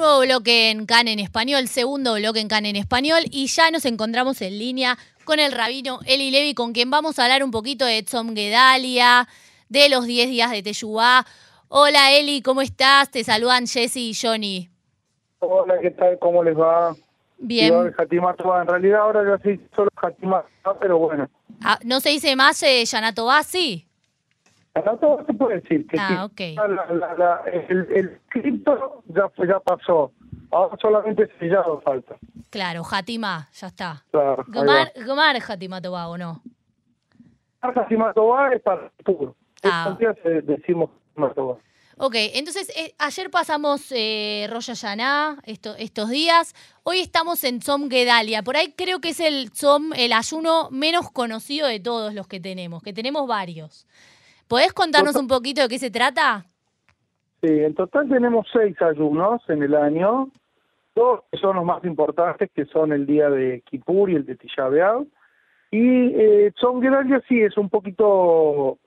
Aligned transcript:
nuevo 0.00 0.20
bloque 0.20 0.70
en 0.70 0.86
CAN 0.86 1.08
en 1.08 1.18
español, 1.18 1.68
segundo 1.68 2.14
bloque 2.14 2.40
en 2.40 2.48
CAN 2.48 2.64
en 2.64 2.76
español, 2.76 3.20
y 3.30 3.46
ya 3.48 3.70
nos 3.70 3.84
encontramos 3.84 4.40
en 4.40 4.58
línea 4.58 4.96
con 5.24 5.38
el 5.38 5.52
rabino 5.52 6.00
Eli 6.06 6.30
Levi, 6.30 6.54
con 6.54 6.72
quien 6.72 6.90
vamos 6.90 7.18
a 7.18 7.24
hablar 7.24 7.44
un 7.44 7.50
poquito 7.50 7.84
de 7.84 8.02
Tzom 8.02 8.34
Gedalia, 8.34 9.28
de 9.68 9.90
los 9.90 10.06
10 10.06 10.30
días 10.30 10.50
de 10.50 10.62
Teshuvah. 10.62 11.26
Hola 11.68 12.12
Eli, 12.12 12.40
¿cómo 12.40 12.62
estás? 12.62 13.10
Te 13.10 13.22
saludan 13.22 13.66
Jesse 13.66 13.96
y 13.96 14.14
Johnny. 14.14 14.70
Hola, 15.40 15.74
¿qué 15.80 15.90
tal? 15.90 16.18
¿Cómo 16.18 16.42
les 16.42 16.58
va? 16.58 16.96
Bien. 17.38 17.68
Yo, 17.68 17.84
el. 18.08 18.62
En 18.62 18.68
realidad 18.68 19.00
ahora 19.00 19.22
yo 19.22 19.36
sí 19.44 19.60
solo 19.76 19.90
Tová, 19.90 20.46
pero 20.80 20.98
bueno. 20.98 21.28
Ah, 21.62 21.78
¿No 21.84 22.00
se 22.00 22.08
dice 22.08 22.34
más 22.36 22.62
eh, 22.62 22.84
Yanatová? 22.86 23.42
Sí. 23.42 23.86
Hatimah 24.74 24.98
Tová 25.00 25.24
se 25.26 25.32
puede 25.34 25.60
decir 25.60 25.86
que 25.86 25.96
Ah, 25.98 26.28
sí. 26.36 26.54
ok. 26.54 26.68
La- 26.68 26.68
la- 26.94 27.14
la- 27.14 27.42
el, 27.50 27.86
el 27.92 28.08
escrito 28.26 29.02
ya, 29.08 29.30
ya 29.46 29.60
pasó. 29.60 30.12
Ahora 30.52 30.76
solamente 30.80 31.28
sellado 31.38 31.80
falta. 31.82 32.16
Claro, 32.50 32.82
Hatima, 32.90 33.48
ya 33.52 33.66
está. 33.68 34.04
Claro, 34.10 34.44
Gomar, 34.48 34.92
Gomar 35.06 35.36
Hatima 35.48 35.80
Tová, 35.80 36.08
¿o 36.08 36.18
no? 36.18 36.42
va. 37.62 37.72
Hatimah 37.82 38.12
Tová 38.14 38.52
es 38.52 38.62
para 38.62 38.90
futuro. 39.04 39.36
Ah. 39.62 39.96
Eh, 40.00 40.40
decimos 40.44 40.90
Hatimah 41.12 41.34
Tová. 41.34 41.56
Ok, 42.02 42.14
entonces 42.34 42.72
eh, 42.76 42.94
ayer 42.98 43.30
pasamos 43.30 43.92
eh, 43.92 44.48
Rosh 44.50 44.68
Hashanah, 44.68 45.36
esto- 45.44 45.76
estos 45.76 46.08
días. 46.08 46.54
Hoy 46.82 47.00
estamos 47.00 47.44
en 47.44 47.60
Tzom 47.60 47.90
Gedalia. 47.90 48.42
Por 48.42 48.56
ahí 48.56 48.72
creo 48.76 49.00
que 49.00 49.10
es 49.10 49.20
el 49.20 49.50
Tzom, 49.52 49.92
el 49.94 50.12
ayuno 50.14 50.68
menos 50.70 51.10
conocido 51.12 51.68
de 51.68 51.78
todos 51.78 52.14
los 52.14 52.26
que 52.26 52.40
tenemos, 52.40 52.82
que 52.82 52.92
tenemos 52.94 53.26
varios. 53.28 53.86
¿Podés 54.50 54.72
contarnos 54.72 55.14
un 55.14 55.28
poquito 55.28 55.62
de 55.62 55.68
qué 55.68 55.78
se 55.78 55.92
trata? 55.92 56.44
Sí, 57.40 57.60
en 57.60 57.72
total 57.72 58.08
tenemos 58.08 58.48
seis 58.52 58.74
ayunos 58.82 59.40
en 59.48 59.62
el 59.62 59.76
año. 59.76 60.28
Dos 60.92 61.20
que 61.30 61.38
son 61.38 61.54
los 61.54 61.64
más 61.64 61.84
importantes, 61.84 62.50
que 62.52 62.64
son 62.64 62.90
el 62.90 63.06
día 63.06 63.30
de 63.30 63.62
Kippur 63.64 64.10
y 64.10 64.16
el 64.16 64.26
de 64.26 64.34
Tisha 64.34 64.66
B'Av. 64.66 65.06
Y 65.70 66.08
eh, 66.16 66.52
Tzom 66.56 66.82
Gedalia 66.82 67.22
sí 67.28 67.40
es 67.40 67.56
un 67.56 67.68
poquito 67.68 68.78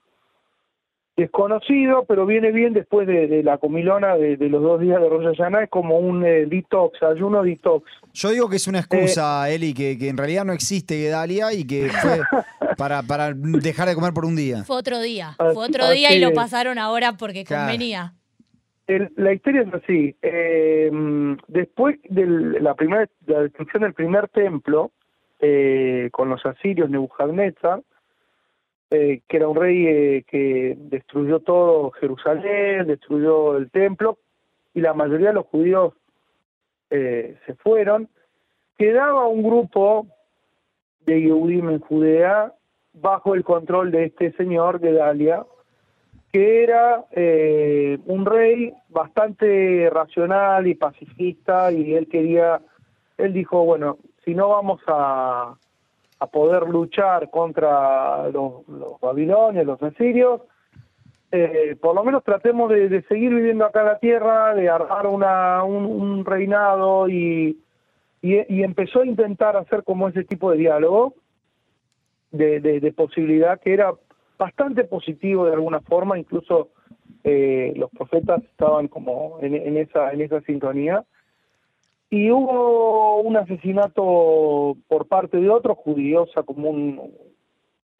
desconocido, 1.16 2.04
pero 2.08 2.26
viene 2.26 2.50
bien 2.52 2.72
después 2.72 3.06
de, 3.06 3.26
de 3.28 3.42
la 3.42 3.58
comilona 3.58 4.16
de, 4.16 4.36
de 4.36 4.48
los 4.48 4.62
dos 4.62 4.80
días 4.80 5.00
de 5.00 5.08
Rosh 5.08 5.24
Hashanah, 5.36 5.64
es 5.64 5.70
como 5.70 5.98
un 5.98 6.24
eh, 6.24 6.46
detox, 6.46 7.02
ayuno 7.02 7.42
detox. 7.42 7.88
Yo 8.12 8.30
digo 8.30 8.48
que 8.48 8.56
es 8.56 8.66
una 8.66 8.80
excusa, 8.80 9.48
Eli, 9.50 9.74
que, 9.74 9.96
que 9.98 10.08
en 10.08 10.16
realidad 10.16 10.44
no 10.44 10.52
existe 10.52 10.96
Gedalia 10.96 11.52
y 11.52 11.66
que 11.66 11.88
fue 11.88 12.20
para, 12.76 13.02
para 13.02 13.32
dejar 13.34 13.88
de 13.88 13.94
comer 13.94 14.12
por 14.12 14.24
un 14.24 14.36
día. 14.36 14.64
Fue 14.64 14.76
otro 14.76 15.00
día. 15.00 15.34
Así- 15.38 15.54
Fue 15.54 15.66
otro 15.66 15.88
día 15.90 16.12
y 16.14 16.20
lo 16.20 16.32
pasaron 16.32 16.78
ahora 16.78 17.12
porque 17.18 17.44
Claro. 17.44 17.64
convenía. 17.64 18.14
El- 18.86 19.10
la 19.16 19.32
historia 19.32 19.62
es 19.62 19.72
así. 19.74 20.14
eh, 20.22 20.90
después 21.48 21.96
de 22.10 22.26
la 22.60 22.74
primera 22.74 23.08
la 23.26 23.42
destrucción 23.42 23.82
del 23.84 23.94
primer 23.94 24.28
templo 24.28 24.90
eh, 25.40 26.08
con 26.12 26.28
los 26.28 26.44
asirios, 26.44 26.90
Nebuchadnezzar, 26.90 27.80
eh, 28.94 29.22
que 29.28 29.36
era 29.36 29.48
un 29.48 29.56
rey 29.56 29.86
eh, 29.86 30.24
que 30.26 30.76
destruyó 30.78 31.40
todo 31.40 31.90
Jerusalén, 31.92 32.86
destruyó 32.86 33.56
el 33.56 33.70
templo, 33.70 34.18
y 34.72 34.80
la 34.80 34.94
mayoría 34.94 35.28
de 35.28 35.34
los 35.34 35.46
judíos 35.46 35.94
eh, 36.90 37.36
se 37.46 37.54
fueron, 37.54 38.08
quedaba 38.78 39.26
un 39.26 39.42
grupo 39.42 40.06
de 41.06 41.20
Yehudim 41.20 41.70
en 41.70 41.80
Judea 41.80 42.52
bajo 42.92 43.34
el 43.34 43.42
control 43.42 43.90
de 43.90 44.04
este 44.04 44.32
señor, 44.32 44.80
Gedalia, 44.80 45.44
que 46.32 46.62
era 46.62 47.04
un 48.06 48.26
rey 48.26 48.72
bastante 48.88 49.88
racional 49.90 50.66
y 50.66 50.74
pacifista 50.74 51.70
y 51.70 51.94
él 51.94 52.08
quería, 52.08 52.60
él 53.18 53.32
dijo, 53.32 53.64
bueno, 53.64 53.98
si 54.24 54.34
no 54.34 54.48
vamos 54.48 54.80
a, 54.86 55.56
a 56.24 56.26
poder 56.26 56.68
luchar 56.68 57.30
contra 57.30 58.28
los, 58.30 58.64
babilonios, 59.00 59.66
los 59.66 59.82
asirios, 59.82 60.42
eh, 61.30 61.76
por 61.80 61.94
lo 61.94 62.04
menos 62.04 62.22
tratemos 62.24 62.70
de, 62.70 63.02
seguir 63.08 63.34
viviendo 63.34 63.64
acá 63.64 63.80
en 63.80 63.86
la 63.86 63.98
tierra, 63.98 64.54
de 64.54 64.68
armar 64.68 65.06
una, 65.06 65.64
un, 65.64 66.24
reinado 66.24 67.08
y, 67.08 67.58
y, 68.22 68.62
empezó 68.62 69.00
a 69.00 69.06
intentar 69.06 69.56
hacer 69.56 69.82
como 69.82 70.08
ese 70.08 70.24
tipo 70.24 70.50
de 70.50 70.58
diálogo 70.58 71.14
de, 72.30 72.60
de, 72.60 72.80
de 72.80 72.92
posibilidad 72.92 73.60
que 73.60 73.74
era 73.74 73.92
bastante 74.38 74.84
positivo 74.84 75.46
de 75.46 75.54
alguna 75.54 75.80
forma, 75.80 76.18
incluso 76.18 76.70
eh, 77.22 77.72
los 77.76 77.90
profetas 77.90 78.42
estaban 78.44 78.88
como 78.88 79.38
en, 79.40 79.54
en 79.54 79.76
esa 79.76 80.12
en 80.12 80.20
esa 80.20 80.40
sintonía. 80.42 81.04
Y 82.14 82.30
hubo 82.30 83.22
un 83.22 83.36
asesinato 83.36 84.76
por 84.86 85.08
parte 85.08 85.36
de 85.36 85.50
otros 85.50 85.76
judíos, 85.78 86.30
o 86.36 86.44
como 86.44 86.70
un, 86.70 87.10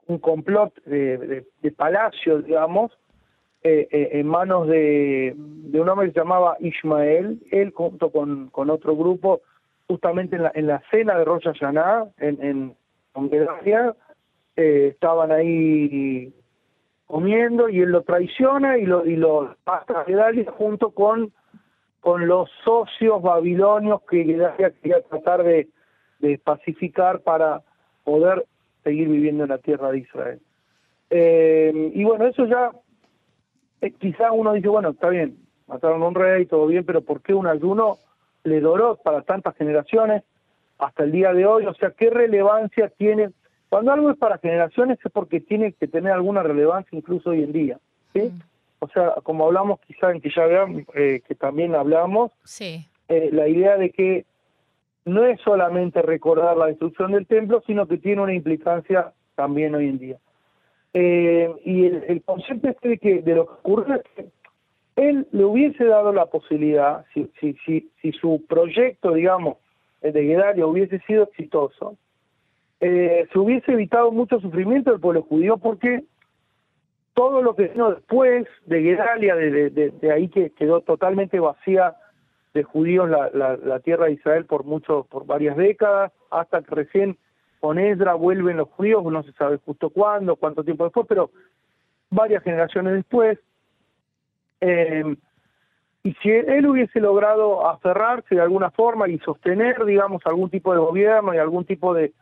un 0.06 0.18
complot 0.18 0.72
de, 0.84 1.18
de- 1.18 1.72
palacio, 1.72 2.40
digamos, 2.40 2.92
eh, 3.64 3.88
eh, 3.90 4.10
en 4.12 4.28
manos 4.28 4.68
de, 4.68 5.34
de 5.36 5.80
un 5.80 5.88
hombre 5.88 6.06
que 6.06 6.12
se 6.12 6.20
llamaba 6.20 6.56
Ismael, 6.60 7.40
él 7.50 7.72
junto 7.74 8.12
con, 8.12 8.50
con 8.50 8.70
otro 8.70 8.94
grupo, 8.94 9.40
justamente 9.88 10.36
en 10.36 10.44
la, 10.44 10.52
en 10.54 10.68
la 10.68 10.80
cena 10.92 11.18
de 11.18 11.24
Rosh 11.24 11.46
Hashanah, 11.46 12.06
en, 12.18 12.40
en 12.40 12.74
Hungría, 13.14 13.96
eh, 14.54 14.90
estaban 14.92 15.32
ahí 15.32 16.32
comiendo 17.06 17.68
y 17.68 17.80
él 17.80 17.90
lo 17.90 18.02
traiciona 18.02 18.78
y 18.78 18.86
lo 18.86 19.04
y 19.04 19.16
lo 19.16 19.56
mata 19.66 20.02
a 20.02 20.52
junto 20.56 20.90
con 20.90 21.32
con 22.04 22.26
los 22.26 22.50
socios 22.62 23.22
babilonios 23.22 24.02
que 24.02 24.24
Gedalia 24.24 24.72
quería 24.72 25.00
tratar 25.00 25.42
de, 25.42 25.68
de 26.18 26.36
pacificar 26.36 27.20
para 27.20 27.62
poder 28.04 28.44
seguir 28.82 29.08
viviendo 29.08 29.44
en 29.44 29.48
la 29.48 29.56
tierra 29.56 29.90
de 29.90 30.00
Israel. 30.00 30.38
Eh, 31.08 31.92
y 31.94 32.04
bueno, 32.04 32.26
eso 32.26 32.44
ya 32.44 32.72
eh, 33.80 33.90
quizá 33.92 34.32
uno 34.32 34.52
dice, 34.52 34.68
bueno, 34.68 34.90
está 34.90 35.08
bien, 35.08 35.38
mataron 35.66 36.02
a 36.02 36.08
un 36.08 36.14
rey, 36.14 36.44
todo 36.44 36.66
bien, 36.66 36.84
pero 36.84 37.00
¿por 37.00 37.22
qué 37.22 37.32
un 37.32 37.46
ayuno 37.46 37.96
le 38.42 38.60
duró 38.60 38.96
para 38.96 39.22
tantas 39.22 39.56
generaciones 39.56 40.24
hasta 40.76 41.04
el 41.04 41.10
día 41.10 41.32
de 41.32 41.46
hoy? 41.46 41.64
O 41.64 41.72
sea, 41.72 41.92
¿qué 41.92 42.10
relevancia 42.10 42.90
tiene? 42.90 43.30
Cuando 43.70 43.92
algo 43.92 44.10
es 44.10 44.18
para 44.18 44.36
generaciones 44.36 44.98
es 45.02 45.10
porque 45.10 45.40
tiene 45.40 45.72
que 45.72 45.88
tener 45.88 46.12
alguna 46.12 46.42
relevancia 46.42 46.98
incluso 46.98 47.30
hoy 47.30 47.44
en 47.44 47.52
día, 47.52 47.78
¿sí? 48.12 48.30
O 48.84 48.88
sea, 48.88 49.14
como 49.22 49.46
hablamos 49.46 49.80
quizá 49.80 50.10
en 50.10 50.20
que 50.20 50.30
ya 50.30 50.44
vean, 50.46 50.86
eh, 50.94 51.22
que 51.26 51.34
también 51.34 51.74
hablamos, 51.74 52.32
Sí. 52.44 52.86
eh, 53.08 53.30
la 53.32 53.48
idea 53.48 53.76
de 53.78 53.90
que 53.90 54.26
no 55.06 55.24
es 55.24 55.40
solamente 55.40 56.02
recordar 56.02 56.56
la 56.56 56.66
destrucción 56.66 57.12
del 57.12 57.26
templo, 57.26 57.62
sino 57.66 57.86
que 57.86 57.96
tiene 57.98 58.20
una 58.22 58.34
implicancia 58.34 59.12
también 59.34 59.74
hoy 59.74 59.88
en 59.88 59.98
día. 59.98 60.16
Eh, 60.92 61.50
y 61.64 61.86
el, 61.86 62.04
el 62.08 62.22
concepto 62.22 62.68
este 62.68 62.88
de, 62.90 62.98
que, 62.98 63.22
de 63.22 63.34
lo 63.34 63.46
que 63.46 63.52
ocurre 63.54 63.96
es 63.96 64.02
que 64.14 64.28
él 64.96 65.26
le 65.32 65.44
hubiese 65.44 65.84
dado 65.84 66.12
la 66.12 66.26
posibilidad, 66.26 67.04
si, 67.12 67.28
si, 67.40 67.54
si, 67.64 67.90
si 68.00 68.12
su 68.12 68.44
proyecto, 68.46 69.12
digamos, 69.14 69.56
el 70.02 70.12
de 70.12 70.24
Gedalia 70.24 70.66
hubiese 70.66 71.00
sido 71.00 71.24
exitoso, 71.24 71.96
eh, 72.80 73.26
se 73.32 73.38
hubiese 73.38 73.72
evitado 73.72 74.12
mucho 74.12 74.38
sufrimiento 74.40 74.90
del 74.90 75.00
pueblo 75.00 75.22
judío 75.22 75.56
porque 75.56 76.04
todo 77.14 77.42
lo 77.42 77.54
que 77.54 77.68
vino 77.68 77.90
después 77.90 78.46
de 78.66 78.82
Gedalia, 78.82 79.36
de, 79.36 80.12
ahí 80.12 80.28
que 80.28 80.50
quedó 80.50 80.80
totalmente 80.80 81.38
vacía 81.40 81.94
de 82.52 82.62
judíos 82.62 83.08
la, 83.08 83.30
la, 83.32 83.56
la 83.56 83.80
tierra 83.80 84.06
de 84.06 84.12
Israel 84.12 84.46
por 84.46 84.64
muchos, 84.64 85.06
por 85.06 85.26
varias 85.26 85.56
décadas, 85.56 86.12
hasta 86.30 86.62
que 86.62 86.74
recién 86.74 87.18
con 87.60 87.78
Esdra 87.78 88.14
vuelven 88.14 88.58
los 88.58 88.68
judíos, 88.70 89.02
no 89.04 89.22
se 89.22 89.32
sabe 89.32 89.58
justo 89.64 89.90
cuándo, 89.90 90.36
cuánto 90.36 90.62
tiempo 90.62 90.84
después, 90.84 91.06
pero 91.08 91.30
varias 92.10 92.42
generaciones 92.42 92.94
después. 92.94 93.38
Eh, 94.60 95.16
y 96.02 96.12
si 96.14 96.30
él 96.30 96.66
hubiese 96.66 97.00
logrado 97.00 97.66
aferrarse 97.66 98.34
de 98.34 98.42
alguna 98.42 98.70
forma 98.70 99.08
y 99.08 99.18
sostener, 99.20 99.82
digamos, 99.86 100.20
algún 100.26 100.50
tipo 100.50 100.74
de 100.74 100.78
gobierno 100.78 101.32
y 101.32 101.38
algún 101.38 101.64
tipo 101.64 101.94
de, 101.94 102.12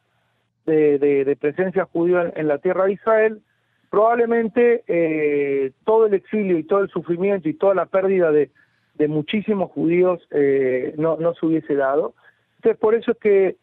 de, 0.64 1.36
presencia 1.40 1.88
judía 1.92 2.32
en 2.36 2.46
la 2.46 2.58
tierra 2.58 2.84
de 2.84 2.92
Israel, 2.92 3.42
probablemente 3.92 4.84
eh, 4.86 5.72
todo 5.84 6.06
el 6.06 6.14
exilio 6.14 6.56
y 6.56 6.64
todo 6.64 6.80
el 6.80 6.88
sufrimiento 6.88 7.46
y 7.50 7.52
toda 7.52 7.74
la 7.74 7.84
pérdida 7.84 8.32
de, 8.32 8.48
de 8.94 9.06
muchísimos 9.06 9.70
judíos 9.70 10.18
eh, 10.30 10.94
no, 10.96 11.18
no 11.18 11.34
se 11.34 11.44
hubiese 11.44 11.74
dado. 11.74 12.14
Entonces, 12.56 12.80
por 12.80 12.94
eso 12.94 13.10
es 13.10 13.18
que 13.18 13.56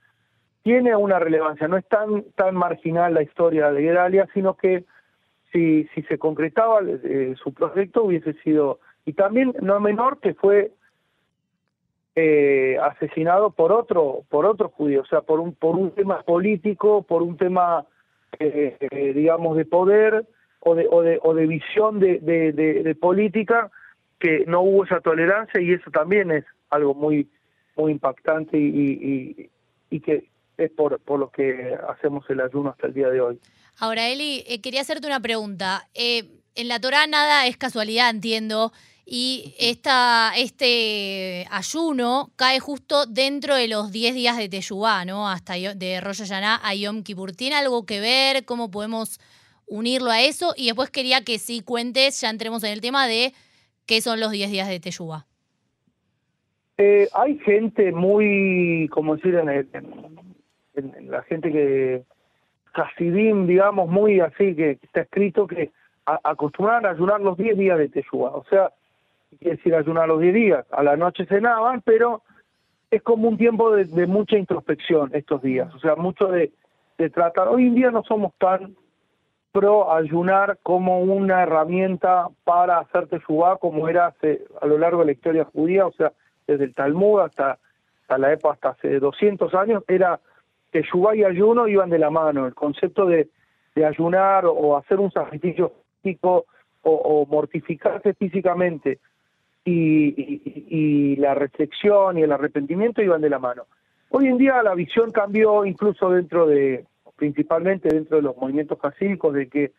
tiene 0.61 0.95
una 0.95 1.17
relevancia, 1.17 1.67
no 1.67 1.77
es 1.77 1.87
tan, 1.87 2.25
tan 2.35 2.53
marginal 2.53 3.15
la 3.15 3.23
historia 3.23 3.71
de 3.71 3.81
Gedalia, 3.81 4.27
sino 4.35 4.55
que 4.55 4.83
si, 5.51 5.85
si 5.95 6.03
se 6.03 6.19
concretaba 6.19 6.81
eh, 6.85 7.33
su 7.41 7.51
proyecto 7.51 8.03
hubiese 8.03 8.33
sido, 8.43 8.79
y 9.07 9.13
también 9.13 9.55
no 9.63 9.79
menor 9.79 10.19
que 10.19 10.35
fue 10.35 10.71
asesinado 12.81 13.51
por 13.51 13.71
otro 13.71 14.23
por 14.27 14.45
otro 14.45 14.67
judío, 14.67 15.03
o 15.03 15.05
sea, 15.05 15.21
por 15.21 15.39
un 15.39 15.55
por 15.55 15.77
un 15.77 15.91
tema 15.91 16.21
político, 16.23 17.01
por 17.03 17.21
un 17.23 17.37
tema 17.37 17.85
eh, 18.37 18.77
digamos 19.15 19.57
de 19.57 19.65
poder 19.65 20.25
o 20.61 20.75
de 20.75 20.87
o 20.89 21.01
de, 21.01 21.19
o 21.23 21.33
de 21.33 21.47
visión 21.47 21.99
de, 21.99 22.19
de, 22.19 22.51
de- 22.51 22.95
política 22.95 23.71
que 24.19 24.43
no 24.45 24.61
hubo 24.61 24.83
esa 24.83 24.99
tolerancia 24.99 25.61
y 25.61 25.71
eso 25.73 25.89
también 25.91 26.31
es 26.31 26.45
algo 26.69 26.93
muy 26.93 27.27
muy 27.75 27.93
impactante 27.93 28.57
y, 28.57 29.49
y, 29.89 29.99
que 30.01 30.25
es 30.57 30.71
por, 30.71 30.99
por 30.99 31.19
lo 31.19 31.31
que 31.31 31.77
hacemos 31.87 32.29
el 32.29 32.41
ayuno 32.41 32.69
hasta 32.71 32.87
el 32.87 32.93
día 32.93 33.09
de 33.09 33.21
hoy. 33.21 33.39
Ahora, 33.79 34.09
Eli, 34.09 34.43
eh, 34.47 34.59
quería 34.61 34.81
hacerte 34.81 35.07
una 35.07 35.21
pregunta. 35.21 35.87
Eh, 35.93 36.25
en 36.55 36.67
la 36.67 36.81
Torah 36.81 37.07
nada 37.07 37.47
es 37.47 37.55
casualidad, 37.55 38.09
entiendo. 38.09 38.73
Y 39.11 39.56
esta, 39.57 40.33
este 40.38 41.47
ayuno 41.50 42.29
cae 42.35 42.59
justo 42.59 43.07
dentro 43.07 43.56
de 43.56 43.67
los 43.67 43.91
10 43.91 44.13
días 44.13 44.38
de 44.38 44.50
Teshuvah, 44.50 45.03
¿no? 45.03 45.27
Hasta 45.27 45.56
de 45.56 46.00
Rosh 46.00 46.19
Hashanah 46.19 46.59
a 46.63 46.75
Yom 46.75 47.01
Kippur. 47.01 47.31
¿Tiene 47.31 47.56
algo 47.56 47.88
que 47.88 48.00
ver? 48.00 48.45
¿Cómo 48.45 48.69
podemos 48.69 49.19
unirlo 49.65 50.11
a 50.11 50.21
eso? 50.21 50.53
Y 50.56 50.67
después 50.67 50.91
quería 50.91 51.23
que 51.23 51.39
sí 51.39 51.61
cuentes, 51.61 52.21
ya 52.21 52.29
entremos 52.29 52.63
en 52.63 52.71
el 52.71 52.81
tema 52.81 53.07
de 53.07 53.33
qué 53.88 54.00
son 54.01 54.19
los 54.19 54.29
10 54.29 54.51
días 54.51 54.67
de 54.67 54.79
Teshuvah. 54.79 55.25
Eh, 56.77 57.09
hay 57.13 57.39
gente 57.39 57.91
muy, 57.91 58.89
como 58.91 59.15
decir, 59.15 59.33
en, 59.33 61.09
la 61.09 61.23
gente 61.23 61.51
que, 61.51 62.03
Hasidim, 62.75 63.47
digamos, 63.47 63.89
muy 63.89 64.19
así, 64.19 64.55
que 64.55 64.77
está 64.83 65.01
escrito 65.01 65.47
que 65.47 65.71
acostumbraban 66.05 66.85
a 66.85 66.91
ayunar 66.91 67.21
los 67.21 67.35
10 67.39 67.57
días 67.57 67.79
de 67.79 67.89
Teshuvah. 67.89 68.35
O 68.35 68.45
sea, 68.51 68.71
quiere 69.37 69.57
decir 69.57 69.75
ayunar 69.75 70.07
los 70.07 70.21
10 70.21 70.33
días. 70.33 70.65
A 70.71 70.83
la 70.83 70.97
noche 70.97 71.25
cenaban, 71.25 71.81
pero 71.81 72.23
es 72.91 73.01
como 73.03 73.27
un 73.27 73.37
tiempo 73.37 73.71
de, 73.75 74.07
mucha 74.07 74.37
introspección 74.37 75.11
estos 75.13 75.41
días. 75.41 75.73
O 75.75 75.79
sea, 75.79 75.95
mucho 75.95 76.27
de, 76.27 76.51
tratar. 77.13 77.47
Hoy 77.47 77.67
en 77.67 77.75
día 77.75 77.91
no 77.91 78.03
somos 78.03 78.33
tan 78.37 78.75
pro 79.53 79.93
ayunar 79.93 80.59
como 80.63 80.99
una 80.99 81.43
herramienta 81.43 82.27
para 82.43 82.79
hacer 82.79 83.07
Teshuvah 83.07 83.57
como 83.57 83.87
era 83.87 84.13
a 84.61 84.65
lo 84.65 84.77
largo 84.77 84.99
de 84.99 85.05
la 85.05 85.11
historia 85.13 85.45
judía, 85.45 85.87
o 85.87 85.91
sea, 85.93 86.11
desde 86.45 86.65
el 86.65 86.75
Talmud 86.75 87.21
hasta, 87.21 87.57
hasta 88.01 88.17
la 88.17 88.33
época, 88.33 88.53
hasta 88.53 88.69
hace 88.69 88.99
200 88.99 89.53
años, 89.55 89.83
era 89.87 90.19
Teshuvah 90.71 91.15
y 91.15 91.23
ayuno 91.23 91.69
iban 91.69 91.89
de 91.89 91.99
la 91.99 92.09
mano. 92.09 92.47
El 92.47 92.53
concepto 92.53 93.05
de, 93.05 93.29
de 93.75 93.85
ayunar 93.85 94.45
o 94.45 94.75
hacer 94.75 94.99
un 94.99 95.11
sacrificio 95.11 95.71
físico 96.01 96.45
o, 96.81 97.25
mortificarse 97.25 98.13
físicamente 98.13 98.99
y, 99.65 101.15
la 101.17 101.35
reflexión 101.35 102.17
y 102.17 102.23
el 102.23 102.31
arrepentimiento 102.31 103.01
iban 103.01 103.21
de 103.21 103.29
la 103.29 103.39
mano. 103.39 103.63
Hoy 104.09 104.27
en 104.27 104.38
día 104.38 104.63
la 104.63 104.73
visión 104.73 105.11
cambió 105.11 105.65
incluso 105.65 106.09
dentro 106.09 106.47
de, 106.47 106.85
principalmente 107.15 107.89
dentro 107.89 108.17
de 108.17 108.23
los 108.23 108.38
movimientos 108.38 108.79
pacíficos, 108.79 109.33
de 109.33 109.47
que 109.47 109.71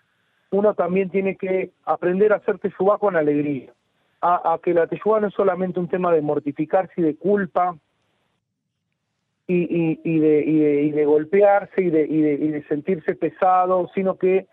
uno 0.51 0.75
también 0.75 1.11
tiene 1.11 1.37
que 1.37 1.71
aprender 1.85 2.33
a 2.33 2.37
hacer 2.37 2.59
teshuvah 2.59 2.99
con 2.99 3.17
alegría, 3.17 3.73
a, 4.21 4.59
que 4.63 4.75
la 4.75 4.87
teshuvah 4.87 5.21
no 5.21 5.29
es 5.29 5.35
solamente 5.35 5.81
un 5.81 5.89
tema 5.89 6.13
de 6.13 6.21
mortificarse 6.21 6.93
y 6.99 7.03
de 7.03 7.17
culpa 7.17 7.77
y, 9.47 9.99
y, 10.05 10.19
de, 10.21 10.45
y, 10.45 10.91
de, 10.91 11.05
golpearse 11.05 11.83
y 11.83 11.91
de, 11.91 12.03
y 12.03 12.49
de 12.49 12.63
sentirse 12.69 13.17
pesado, 13.17 13.91
sino 13.95 14.17
que 14.17 14.47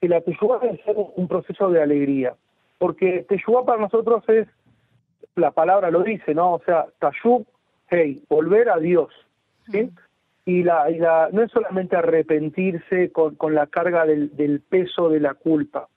que 0.00 0.08
la 0.08 0.20
Teshuvah 0.20 0.58
debe 0.58 0.82
ser 0.82 0.96
un 0.96 1.28
proceso 1.28 1.70
de 1.70 1.82
alegría, 1.82 2.34
porque 2.78 3.24
Teshuvah 3.28 3.64
para 3.64 3.80
nosotros 3.80 4.22
es, 4.28 4.46
la 5.34 5.50
palabra 5.50 5.90
lo 5.90 6.02
dice, 6.02 6.34
¿no? 6.34 6.54
O 6.54 6.62
sea, 6.64 6.86
Tashub, 6.98 7.46
hey, 7.88 8.22
volver 8.28 8.68
a 8.70 8.78
Dios, 8.78 9.10
¿sí? 9.70 9.90
Y, 10.44 10.62
la, 10.62 10.90
y 10.90 10.98
la, 10.98 11.28
no 11.32 11.42
es 11.42 11.50
solamente 11.50 11.96
arrepentirse 11.96 13.10
con, 13.10 13.34
con 13.34 13.54
la 13.54 13.66
carga 13.66 14.06
del, 14.06 14.36
del 14.36 14.60
peso 14.60 15.08
de 15.08 15.20
la 15.20 15.34
culpa, 15.34 15.88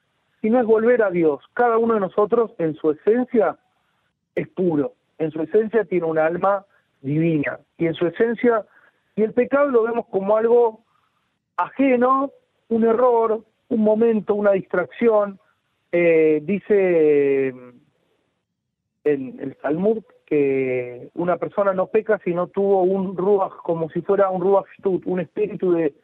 sino 0.41 0.59
es 0.59 0.65
volver 0.65 1.03
a 1.03 1.11
Dios. 1.11 1.43
Cada 1.53 1.77
uno 1.77 1.93
de 1.93 1.99
nosotros 1.99 2.51
en 2.57 2.75
su 2.75 2.91
esencia 2.91 3.57
es 4.35 4.47
puro, 4.47 4.93
en 5.17 5.31
su 5.31 5.41
esencia 5.41 5.85
tiene 5.85 6.05
un 6.05 6.17
alma 6.17 6.65
divina, 7.01 7.59
y 7.77 7.85
en 7.87 7.93
su 7.93 8.07
esencia, 8.07 8.65
y 9.15 9.23
el 9.23 9.33
pecado 9.33 9.69
lo 9.69 9.83
vemos 9.83 10.05
como 10.07 10.35
algo 10.35 10.83
ajeno, 11.57 12.31
un 12.69 12.83
error, 12.85 13.43
un 13.69 13.81
momento, 13.81 14.33
una 14.33 14.51
distracción. 14.51 15.39
Eh, 15.91 16.41
dice 16.43 17.53
en 19.03 19.39
el 19.39 19.55
Talmud 19.57 20.03
que 20.25 21.09
una 21.15 21.37
persona 21.37 21.73
no 21.73 21.87
peca 21.87 22.19
si 22.23 22.33
no 22.33 22.47
tuvo 22.47 22.83
un 22.83 23.17
ruach, 23.17 23.53
como 23.63 23.89
si 23.89 24.01
fuera 24.01 24.29
un 24.29 24.41
ruach 24.41 24.67
stut, 24.77 25.03
un 25.05 25.19
espíritu 25.19 25.71
de, 25.71 25.95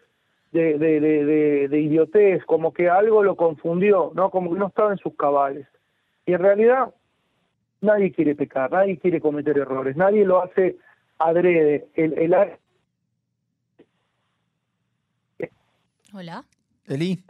de, 0.51 0.77
de, 0.79 1.67
de, 1.67 1.79
idiotez, 1.79 2.43
como 2.45 2.73
que 2.73 2.89
algo 2.89 3.21
lo 3.23 3.35
confundió, 3.35 4.11
¿no? 4.15 4.31
Como 4.31 4.51
que 4.51 4.59
no 4.59 4.67
estaba 4.67 4.91
en 4.91 4.97
sus 4.97 5.15
cabales. 5.15 5.67
Y 6.25 6.33
en 6.33 6.39
realidad 6.39 6.93
nadie 7.81 8.11
quiere 8.11 8.35
pecar, 8.35 8.71
nadie 8.71 8.97
quiere 8.97 9.21
cometer 9.21 9.57
errores, 9.57 9.95
nadie 9.95 10.25
lo 10.25 10.41
hace 10.41 10.77
adrede. 11.19 11.87
El, 11.93 12.17
el... 12.17 12.35
Hola. 16.13 16.45
Eli. 16.87 17.23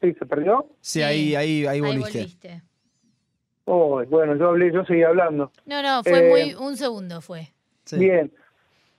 Sí, 0.00 0.14
¿se 0.14 0.26
perdió? 0.26 0.66
Sí, 0.80 1.02
ahí, 1.02 1.34
ahí, 1.34 1.66
ahí 1.66 1.80
volviste. 1.80 2.62
Oh, 3.74 4.04
bueno, 4.04 4.36
yo 4.36 4.48
hablé, 4.48 4.70
yo 4.70 4.84
seguí 4.84 5.02
hablando. 5.02 5.50
No, 5.64 5.82
no, 5.82 6.02
fue 6.02 6.28
muy, 6.28 6.50
eh, 6.50 6.56
un 6.58 6.76
segundo 6.76 7.22
fue. 7.22 7.48
Bien. 7.92 8.30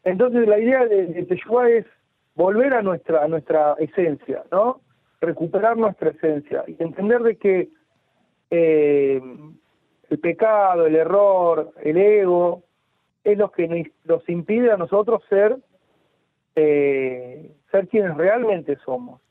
Entonces 0.04 0.48
la 0.48 0.58
idea 0.58 0.88
de, 0.88 1.06
de 1.06 1.78
es 1.78 1.86
volver 2.34 2.74
a 2.74 2.81
nuestra, 2.81 3.24
a 3.24 3.28
nuestra 3.28 3.75
esencia, 3.78 4.44
¿no? 4.52 4.81
Recuperar 5.22 5.78
nuestra 5.78 6.10
esencia 6.10 6.64
y 6.66 6.75
entender 6.81 7.22
de 7.22 7.38
que 7.38 7.70
eh, 8.50 9.22
el 10.10 10.20
pecado, 10.20 10.88
el 10.88 10.96
error, 10.96 11.72
el 11.84 11.96
ego, 11.98 12.64
es 13.24 13.38
lo 13.38 13.52
que 13.52 13.92
nos, 14.06 14.28
impide 14.28 14.72
a 14.72 14.78
nosotros 14.78 15.22
ser, 15.30 15.56
eh, 16.56 17.52
ser 17.70 17.88
quienes 17.90 18.18
realmente 18.18 18.75
somos. 18.84 19.22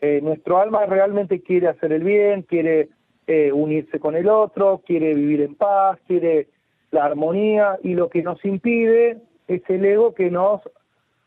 Eh, 0.00 0.20
nuestro 0.22 0.60
alma 0.60 0.86
realmente 0.86 1.40
quiere 1.40 1.66
hacer 1.66 1.92
el 1.92 2.04
bien, 2.04 2.42
quiere 2.42 2.90
eh, 3.26 3.52
unirse 3.52 3.98
con 3.98 4.16
el 4.16 4.28
otro, 4.28 4.82
quiere 4.84 5.14
vivir 5.14 5.40
en 5.42 5.54
paz, 5.54 5.98
quiere 6.06 6.48
la 6.90 7.04
armonía 7.04 7.78
y 7.82 7.94
lo 7.94 8.08
que 8.08 8.22
nos 8.22 8.44
impide 8.44 9.18
es 9.48 9.62
el 9.68 9.84
ego 9.84 10.14
que 10.14 10.30
nos 10.30 10.60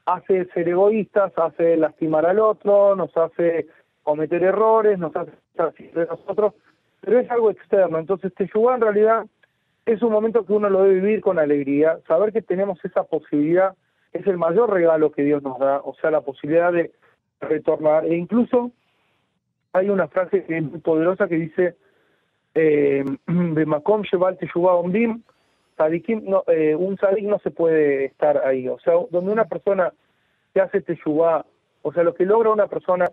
hace 0.05 0.45
ser 0.53 0.69
egoístas, 0.69 1.33
hace 1.38 1.75
lastimar 1.77 2.25
al 2.25 2.39
otro, 2.39 2.95
nos 2.95 3.15
hace 3.17 3.67
cometer 4.03 4.44
errores, 4.44 4.97
nos 4.97 5.15
hace 5.15 5.31
estar 5.51 5.73
de 5.73 6.06
nosotros, 6.06 6.54
pero 7.01 7.19
es 7.19 7.30
algo 7.30 7.51
externo. 7.51 7.99
Entonces, 7.99 8.33
Teshuvah 8.33 8.75
en 8.75 8.81
realidad 8.81 9.25
es 9.85 10.01
un 10.01 10.11
momento 10.11 10.45
que 10.45 10.54
uno 10.54 10.69
lo 10.69 10.83
debe 10.83 10.95
vivir 10.95 11.21
con 11.21 11.39
alegría, 11.39 11.99
saber 12.07 12.31
que 12.31 12.42
tenemos 12.42 12.83
esa 12.85 13.04
posibilidad 13.04 13.75
es 14.13 14.25
el 14.27 14.37
mayor 14.37 14.71
regalo 14.71 15.11
que 15.11 15.23
Dios 15.23 15.44
nos 15.44 15.59
da, 15.59 15.81
o 15.83 15.94
sea, 15.95 16.11
la 16.11 16.21
posibilidad 16.21 16.71
de 16.71 16.92
retornar. 17.42 18.06
E 18.06 18.16
incluso 18.16 18.71
hay 19.73 19.89
una 19.89 20.07
frase 20.07 20.45
muy 20.49 20.80
poderosa 20.80 21.27
que 21.27 21.35
dice, 21.35 21.75
eh, 22.57 23.06
de 23.28 23.66
Macom 23.66 24.02
Sheval 24.02 24.37
Omdim, 24.56 25.21
no, 26.23 26.44
eh, 26.47 26.76
un 26.76 26.97
sadik 26.97 27.26
no 27.26 27.40
se 27.40 27.52
puede 27.52 28.06
estar 28.06 28.45
ahí. 28.45 28.68
O 28.68 28.80
sea, 28.80 28.94
donde 29.11 29.31
una 29.31 29.45
persona 29.45 29.94
que 30.54 30.61
hace 30.61 30.81
Teshuvah, 30.81 31.45
o 31.83 31.94
sea, 31.94 32.04
lo 32.04 32.16
que 32.16 32.26
logra 32.26 32.49
una 32.49 32.68
persona 32.68 33.06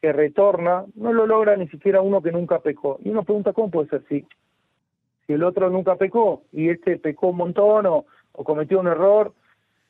que 0.00 0.12
retorna, 0.12 0.84
no 0.96 1.12
lo 1.12 1.26
logra 1.26 1.56
ni 1.56 1.68
siquiera 1.68 2.00
uno 2.00 2.20
que 2.20 2.32
nunca 2.32 2.58
pecó. 2.58 2.98
Y 3.04 3.10
uno 3.10 3.22
pregunta, 3.22 3.52
¿cómo 3.52 3.70
puede 3.70 3.88
ser 3.88 4.02
si, 4.08 4.26
si 5.26 5.32
el 5.32 5.44
otro 5.44 5.70
nunca 5.70 5.94
pecó 5.94 6.42
y 6.50 6.70
este 6.70 6.98
pecó 6.98 7.28
un 7.28 7.36
montón 7.36 7.86
o 7.86 8.04
cometió 8.44 8.80
un 8.80 8.88
error? 8.88 9.32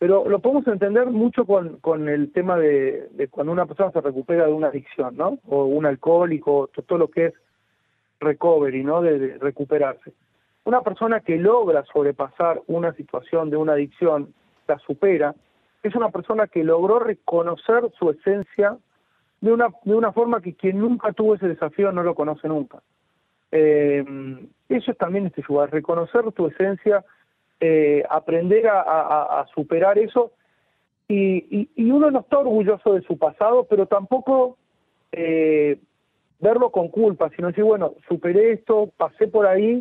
Pero 0.02 0.28
lo 0.28 0.40
podemos 0.40 0.66
entender 0.66 1.06
mucho 1.06 1.46
con, 1.46 1.76
con 1.76 2.08
el 2.08 2.32
tema 2.32 2.58
de, 2.58 3.28
cuando 3.30 3.52
una 3.52 3.66
persona 3.66 3.92
se 3.92 4.00
recupera 4.00 4.46
de 4.46 4.52
una 4.52 4.66
adicción, 4.66 5.16
¿no? 5.16 5.38
O 5.46 5.66
un 5.66 5.86
alcohólico, 5.86 6.68
todo 6.86 6.98
lo 6.98 7.06
que 7.08 7.26
es 7.26 7.34
recovery, 8.22 8.82
¿no? 8.82 9.02
De, 9.02 9.38
recuperarse. 9.38 10.12
Una 10.64 10.80
persona 10.80 11.20
que 11.20 11.36
logra 11.36 11.84
sobrepasar 11.84 12.62
una 12.66 12.92
situación 12.94 13.50
de 13.50 13.56
una 13.56 13.72
adicción, 13.72 14.32
la 14.68 14.78
supera, 14.78 15.34
es 15.82 15.94
una 15.94 16.10
persona 16.10 16.46
que 16.46 16.62
logró 16.62 17.00
reconocer 17.00 17.90
su 17.98 18.10
esencia 18.10 18.76
de 19.40 19.52
una, 19.52 19.68
de 19.84 19.94
una 19.94 20.12
forma 20.12 20.40
que 20.40 20.54
quien 20.54 20.78
nunca 20.78 21.12
tuvo 21.12 21.34
ese 21.34 21.48
desafío 21.48 21.90
no 21.90 22.02
lo 22.04 22.14
conoce 22.14 22.46
nunca. 22.46 22.80
Eh, 23.50 24.04
eso 24.68 24.92
es 24.92 24.96
también 24.96 25.26
este 25.26 25.42
lugar, 25.46 25.70
reconocer 25.70 26.30
tu 26.32 26.46
esencia 26.46 27.04
eh, 27.64 28.02
aprender 28.10 28.66
a, 28.66 29.46
superar 29.54 29.96
eso. 29.96 30.32
Y, 31.06 31.68
uno 31.76 32.10
no 32.10 32.20
está 32.20 32.38
orgulloso 32.38 32.94
de 32.94 33.02
su 33.02 33.16
pasado, 33.16 33.68
pero 33.70 33.86
tampoco 33.86 34.56
eh, 35.12 35.78
verlo 36.42 36.70
con 36.70 36.88
culpa, 36.88 37.30
sino 37.34 37.48
decir, 37.48 37.64
bueno, 37.64 37.94
superé 38.08 38.52
esto, 38.52 38.92
pasé 38.96 39.28
por 39.28 39.46
ahí 39.46 39.80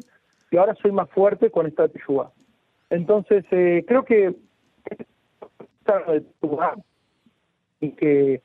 y 0.52 0.58
ahora 0.58 0.76
soy 0.76 0.92
más 0.92 1.10
fuerte 1.10 1.50
con 1.50 1.66
esta 1.66 1.90
tiyuga. 1.90 2.32
Entonces, 2.90 3.44
eh, 3.52 3.84
creo 3.88 4.06
que 4.06 4.36
y 7.82 7.92
que 7.94 8.42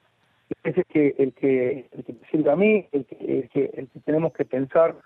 ese 0.65 0.81
es 0.81 0.87
que, 0.87 1.15
el 1.19 1.33
que 1.35 1.89
el 1.93 2.05
que 2.05 2.13
me 2.15 2.31
sirve 2.31 2.51
a 2.51 2.57
mí, 2.57 2.89
el 2.93 3.05
que, 3.05 3.17
el 3.21 3.49
que, 3.51 4.01
tenemos 4.05 4.33
que 4.33 4.45
pensar 4.45 4.97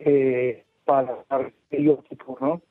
eh, 0.00 0.64
para, 0.84 1.24
el 1.70 1.96
futuro, 2.08 2.38
¿no? 2.40 2.62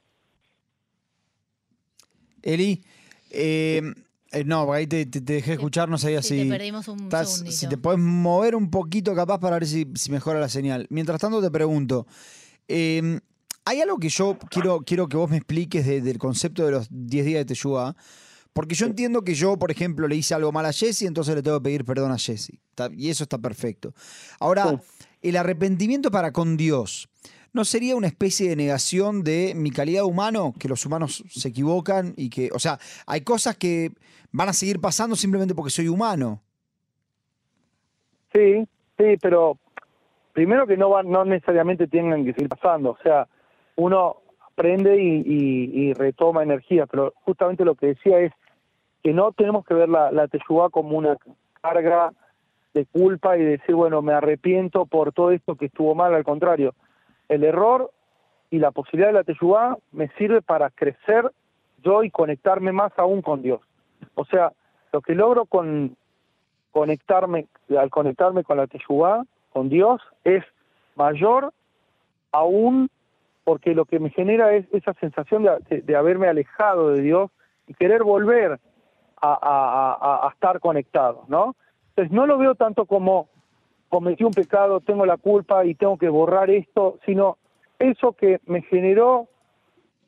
Eli, 2.44 2.84
eh, 3.32 3.82
eh, 4.32 4.44
no, 4.44 4.72
ahí 4.74 4.88
te, 4.88 5.06
te- 5.06 5.22
te 5.22 5.34
dejé 5.34 5.54
escuchar, 5.54 5.90
no 5.90 5.98
sabía 5.98 6.22
sí, 6.22 6.38
si... 6.38 6.44
te 6.44 6.50
perdimos 6.50 6.88
un 6.88 7.00
estás- 7.04 7.30
segundito. 7.32 7.58
si 7.58 7.68
te 7.68 7.78
puedes 7.78 8.00
mover 8.00 8.56
un 8.56 8.70
poquito 8.70 9.14
capaz 9.16 9.40
para 9.40 9.58
ver 9.58 9.68
si, 9.68 9.88
si 9.96 10.12
mejora 10.12 10.40
la 10.40 10.50
señal. 10.50 10.86
Mientras 10.90 11.20
tanto 11.22 11.42
te 11.42 11.50
pregunto, 11.52 12.06
eh, 12.68 13.20
hay 13.66 13.82
algo 13.82 13.98
que 13.98 14.10
yo 14.10 14.38
quiero, 14.50 14.80
quiero 14.82 15.08
que 15.10 15.18
vos 15.18 15.30
me 15.30 15.38
expliques 15.38 15.86
de- 15.86 16.02
del 16.02 16.18
concepto 16.18 16.66
de 16.66 16.72
los 16.72 16.88
10 16.90 17.26
días 17.26 17.40
de 17.42 17.46
Teshuvah, 17.46 17.96
porque 18.54 18.74
yo 18.76 18.86
entiendo 18.88 19.22
que 19.24 19.36
yo, 19.36 19.58
por 19.58 19.70
ejemplo, 19.72 20.08
le 20.08 20.16
hice 20.16 20.34
algo 20.34 20.52
mal 20.52 20.66
a 20.66 20.74
Jesse, 20.74 21.04
entonces 21.04 21.36
le 21.36 21.44
tengo 21.44 21.60
que 21.60 21.64
pedir 21.66 21.86
perdón 21.86 22.12
a 22.12 22.18
Jesse. 22.18 22.54
Y 22.96 23.10
eso 23.10 23.24
está 23.24 23.38
perfecto. 23.38 23.94
Ahora, 24.40 24.82
el 25.22 25.36
arrepentimiento 25.36 26.10
para 26.12 26.32
con 26.32 26.58
Dios, 26.58 27.08
¿no 27.54 27.66
sería 27.66 27.96
una 27.96 28.08
especie 28.08 28.50
de 28.50 28.56
negación 28.56 29.24
de 29.24 29.54
mi 29.56 29.72
calidad 29.72 30.04
humano? 30.04 30.54
Que 30.60 30.68
los 30.68 30.86
humanos 30.86 31.24
se 31.30 31.50
equivocan 31.50 32.14
y 32.18 32.30
que, 32.30 32.50
o 32.54 32.60
sea, 32.60 32.78
hay 33.06 33.22
cosas 33.22 33.58
que 33.58 33.92
van 34.32 34.50
a 34.50 34.54
seguir 34.54 34.80
pasando 34.80 35.16
simplemente 35.16 35.56
porque 35.56 35.72
soy 35.72 35.88
humano. 35.88 36.42
Sí, 38.34 38.68
sí, 38.98 39.18
pero 39.22 39.58
primero 40.34 40.68
que 40.68 40.78
no 40.78 40.90
van, 40.90 41.10
no 41.10 41.26
necesariamente 41.26 41.88
tengan 41.88 42.24
que 42.24 42.34
seguir 42.34 42.50
pasando, 42.50 42.92
o 42.92 42.98
sea, 43.02 43.28
uno 43.76 44.18
aprende 44.52 44.98
y, 45.02 45.94
retoma 45.94 46.44
energía, 46.44 46.86
pero 46.86 47.14
justamente 47.24 47.66
lo 47.66 47.76
que 47.76 47.88
decía 47.88 48.20
es 48.20 48.32
que 49.04 49.14
no 49.14 49.32
tenemos 49.32 49.66
que 49.66 49.74
ver 49.74 49.90
la, 49.90 50.12
la 50.12 50.28
como 50.72 50.98
una 50.98 51.18
carga 51.62 52.12
de 52.74 52.86
culpa 52.86 53.38
y 53.38 53.44
decir, 53.44 53.76
bueno, 53.76 54.02
me 54.02 54.14
arrepiento 54.14 54.86
por 54.86 55.14
todo 55.14 55.32
esto 55.32 55.56
que 55.56 55.68
estuvo 55.68 55.96
mal, 55.96 56.14
al 56.14 56.24
contrario, 56.24 56.76
el 57.30 57.44
error 57.44 57.92
y 58.50 58.60
la 58.60 58.72
posibilidad 58.72 59.10
de 59.10 59.14
la 59.14 59.24
teshuvá 59.24 59.78
me 59.92 60.08
sirve 60.18 60.42
para 60.42 60.70
crecer 60.70 61.32
yo 61.84 62.04
y 62.04 62.12
conectarme 62.12 62.72
más 62.72 62.92
aún 62.98 63.22
con 63.22 63.42
Dios. 63.42 63.62
O 64.16 64.26
sea, 64.26 64.52
lo 64.92 65.02
que 65.02 65.16
logro 65.16 65.46
con 65.46 65.96
conectarme, 66.72 67.48
al 67.78 67.90
conectarme 67.90 68.44
con 68.44 68.58
la 68.58 68.68
Teshuvá, 68.68 69.24
con 69.52 69.70
Dios, 69.70 70.02
es 70.24 70.44
mayor 70.96 71.54
aún 72.32 72.90
porque 73.44 73.74
lo 73.74 73.86
que 73.86 74.00
me 74.00 74.10
genera 74.10 74.54
es 74.54 74.66
esa 74.74 74.94
sensación 74.96 75.48
de, 75.70 75.96
haberme 75.96 76.28
alejado 76.28 76.90
de 76.90 77.02
Dios 77.02 77.32
y 77.68 77.74
querer 77.74 78.04
volver 78.04 78.60
a- 79.20 80.20
a 80.24 80.30
estar 80.32 80.60
conectado, 80.60 81.24
¿no? 81.28 81.56
Entonces 81.90 82.12
no 82.12 82.28
lo 82.28 82.38
veo 82.38 82.54
tanto 82.56 82.86
como 82.86 83.30
cometí 83.90 84.24
un 84.24 84.34
pecado, 84.34 84.80
tengo 84.82 85.06
la 85.06 85.18
culpa 85.18 85.66
y 85.66 85.76
tengo 85.76 85.98
que 85.98 86.10
borrar 86.10 86.50
esto, 86.50 87.00
sino 87.06 87.38
eso 87.80 88.14
que 88.14 88.40
me 88.46 88.62
generó 88.64 89.28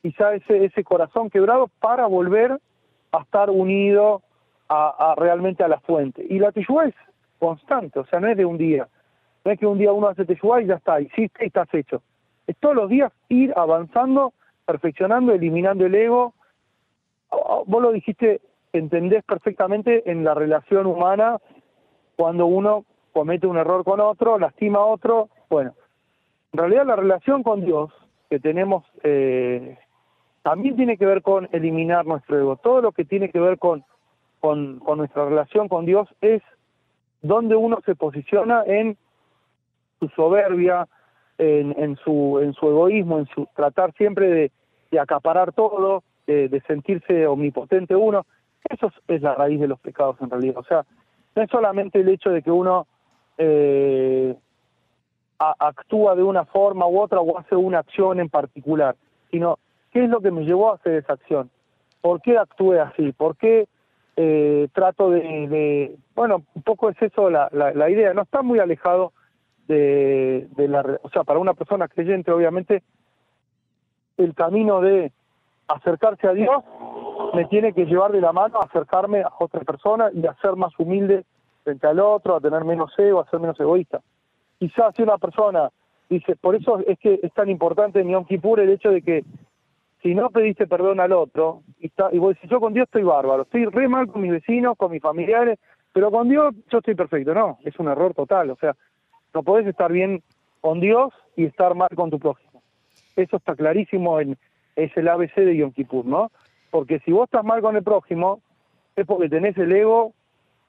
quizá 0.02 0.34
ese, 0.34 0.66
ese 0.66 0.84
corazón 0.84 1.30
quebrado 1.30 1.70
para 1.80 2.06
volver 2.08 2.60
a 3.12 3.22
estar 3.22 3.50
unido 3.50 4.22
a, 4.70 5.16
realmente 5.18 5.64
a 5.64 5.68
la 5.68 5.80
fuente. 5.80 6.26
Y 6.30 6.38
la 6.40 6.52
teshuvá 6.52 6.86
es 6.86 6.96
constante, 7.40 8.00
o 8.00 8.06
sea, 8.06 8.20
no 8.20 8.28
es 8.28 8.38
de 8.38 8.46
un 8.46 8.58
día. 8.58 8.88
No 9.44 9.52
es 9.52 9.60
que 9.60 9.66
un 9.66 9.78
día 9.78 9.92
uno 9.92 10.08
hace 10.08 10.26
teshuvá 10.26 10.62
y 10.62 10.68
ya 10.68 10.76
está, 10.76 11.02
hiciste 11.02 11.44
y 11.44 11.48
estás 11.48 11.74
hecho. 11.74 12.04
Es 12.46 12.56
todos 12.58 12.76
los 12.76 12.90
días 12.90 13.12
ir 13.30 13.54
avanzando, 13.56 14.34
perfeccionando, 14.66 15.34
eliminando 15.34 15.86
el 15.86 15.96
ego. 15.96 16.34
Vos 17.66 17.82
lo 17.82 17.92
dijiste, 17.92 18.42
entendés 18.74 19.24
perfectamente 19.24 20.10
en 20.10 20.24
la 20.24 20.34
relación 20.34 20.86
humana 20.86 21.40
cuando 22.16 22.46
uno 22.46 22.86
comete 23.12 23.48
un 23.48 23.58
error 23.58 23.84
con 23.84 24.00
otro, 24.00 24.40
lastima 24.40 24.80
a 24.80 24.86
otro. 24.86 25.30
Bueno, 25.50 25.74
en 26.54 26.60
realidad 26.60 26.86
la 26.86 26.96
relación 26.96 27.44
con 27.44 27.64
Dios 27.66 27.92
que 28.30 28.40
tenemos 28.40 28.86
eh, 29.04 29.78
también 30.44 30.76
tiene 30.76 30.98
que 30.98 31.06
ver 31.06 31.22
con 31.22 31.50
eliminar 31.52 32.06
nuestro 32.06 32.40
ego. 32.40 32.56
Todo 32.58 32.82
lo 32.82 32.92
que 32.92 33.06
tiene 33.06 33.30
que 33.30 33.40
ver 33.40 33.58
con, 33.58 33.84
con, 34.40 34.80
nuestra 34.98 35.26
relación 35.26 35.68
con 35.68 35.86
Dios 35.86 36.08
es 36.22 36.42
donde 37.22 37.56
uno 37.56 37.80
se 37.86 37.96
posiciona 37.96 38.64
en 38.66 38.98
su 40.00 40.08
soberbia, 40.10 40.88
en, 41.38 41.76
en 41.78 41.98
su 41.98 42.40
en 42.42 42.54
su 42.54 42.68
egoísmo, 42.68 43.20
en 43.20 43.28
su 43.28 43.48
tratar 43.56 43.94
siempre 43.94 44.52
de, 44.92 45.00
acaparar 45.00 45.54
todo, 45.54 46.04
de, 46.26 46.50
de 46.50 46.62
sentirse 46.62 47.28
omnipotente 47.28 47.96
uno. 47.96 48.26
Eso 48.70 48.88
es, 48.88 48.94
es 49.16 49.22
la 49.22 49.36
raíz 49.36 49.60
de 49.60 49.68
los 49.68 49.80
pecados 49.80 50.18
en 50.22 50.30
realidad. 50.30 50.58
O 50.58 50.64
sea, 50.64 50.86
no 51.36 51.42
es 51.44 51.50
solamente 51.50 52.00
el 52.00 52.10
hecho 52.10 52.30
de 52.30 52.42
que 52.42 52.52
uno 52.52 52.88
eh, 53.40 54.36
actúa 55.40 56.16
de 56.16 56.24
una 56.24 56.44
forma 56.44 56.86
u 56.86 57.00
otra 57.00 57.22
o 57.22 57.40
hace 57.40 57.56
una 57.56 57.80
acción 57.80 58.20
en 58.20 58.30
particular, 58.30 58.96
sino 59.32 59.58
qué 59.92 60.04
es 60.04 60.10
lo 60.10 60.20
que 60.20 60.32
me 60.32 60.44
llevó 60.44 60.72
a 60.72 60.76
hacer 60.76 60.96
esa 60.96 61.14
acción, 61.14 61.50
por 62.02 62.22
qué 62.22 62.38
actué 62.38 62.82
así, 62.82 63.14
por 63.14 63.38
qué 63.38 63.68
eh, 64.18 64.68
trato 64.74 65.10
de, 65.10 65.96
bueno, 66.14 66.44
un 66.54 66.62
poco 66.64 66.90
es 66.90 67.02
eso 67.02 67.30
la, 67.30 67.50
idea, 67.90 68.14
no 68.14 68.24
está 68.24 68.42
muy 68.42 68.60
alejado 68.60 69.14
de, 69.70 70.50
la, 70.58 71.00
o 71.02 71.10
sea, 71.10 71.24
para 71.24 71.40
una 71.40 71.54
persona 71.54 71.88
creyente 71.88 72.32
obviamente 72.32 72.84
el 74.18 74.36
camino 74.36 74.82
de 74.82 75.14
acercarse 75.70 76.28
a 76.28 76.34
Dios 76.34 76.64
me 77.34 77.46
tiene 77.46 77.72
que 77.72 77.86
llevar 77.86 78.12
de 78.12 78.20
la 78.20 78.34
mano 78.34 78.60
a 78.60 78.66
acercarme 78.66 79.22
a 79.22 79.32
otra 79.40 79.62
persona 79.62 80.10
y 80.14 80.26
a 80.28 80.36
ser 80.42 80.58
más 80.58 80.78
humilde 80.78 81.24
frente 81.64 81.88
al 81.88 82.00
otro, 82.00 82.36
a 82.36 82.42
tener 82.42 82.64
menos 82.64 82.92
ego, 82.98 83.20
a 83.20 83.30
ser 83.30 83.40
menos 83.40 83.60
egoísta 83.60 84.02
quizás 84.60 84.94
si 84.96 85.02
una 85.02 85.18
persona 85.18 85.70
dice, 86.10 86.36
por 86.36 86.56
eso 86.56 86.80
es 86.86 87.00
que 87.00 87.20
es 87.24 87.34
tan 87.34 87.50
importante 87.50 88.02
en 88.02 88.10
Yom 88.10 88.26
Kippur 88.26 88.60
el 88.60 88.70
hecho 88.70 88.92
de 88.92 89.02
que 89.02 89.24
si 90.04 90.14
no 90.14 90.30
pediste 90.30 90.68
perdón 90.68 91.00
al 91.00 91.12
otro, 91.12 91.64
y, 91.80 91.88
está, 91.88 92.10
y 92.12 92.20
vos 92.20 92.36
decís, 92.36 92.50
yo 92.50 92.60
con 92.60 92.74
Dios 92.74 92.86
estoy 92.86 93.04
bárbaro, 93.04 93.44
estoy 93.44 93.66
re 93.66 93.88
mal 93.88 94.08
con 94.08 94.22
mis 94.22 94.32
vecinos, 94.32 94.78
con 94.78 94.92
mis 94.92 95.02
familiares, 95.02 95.60
pero 95.92 96.12
con 96.12 96.30
Dios 96.30 96.54
yo 96.70 96.78
estoy 96.78 96.96
perfecto. 96.96 97.34
No, 97.34 97.58
es 97.64 97.78
un 97.80 97.88
error 97.88 98.14
total, 98.14 98.52
o 98.52 98.56
sea, 98.58 98.76
no 99.34 99.44
podés 99.44 99.68
estar 99.68 99.92
bien 99.92 100.22
con 100.62 100.80
Dios 100.80 101.14
y 101.36 101.46
estar 101.46 101.76
mal 101.76 101.90
con 101.96 102.10
tu 102.10 102.20
prójimo. 102.20 102.62
Eso 103.16 103.38
está 103.38 103.56
clarísimo 103.56 104.20
en 104.20 104.38
es 104.76 104.96
el 104.96 105.10
ABC 105.10 105.36
de 105.36 105.58
Yom 105.58 105.74
Kippur, 105.74 106.06
¿no? 106.06 106.32
Porque 106.72 107.00
si 107.00 107.12
vos 107.12 107.26
estás 107.26 107.44
mal 107.44 107.62
con 107.62 107.76
el 107.76 107.84
prójimo, 107.84 108.40
es 108.96 109.06
porque 109.06 109.28
tenés 109.28 109.58
el 109.58 109.72
ego 109.74 110.14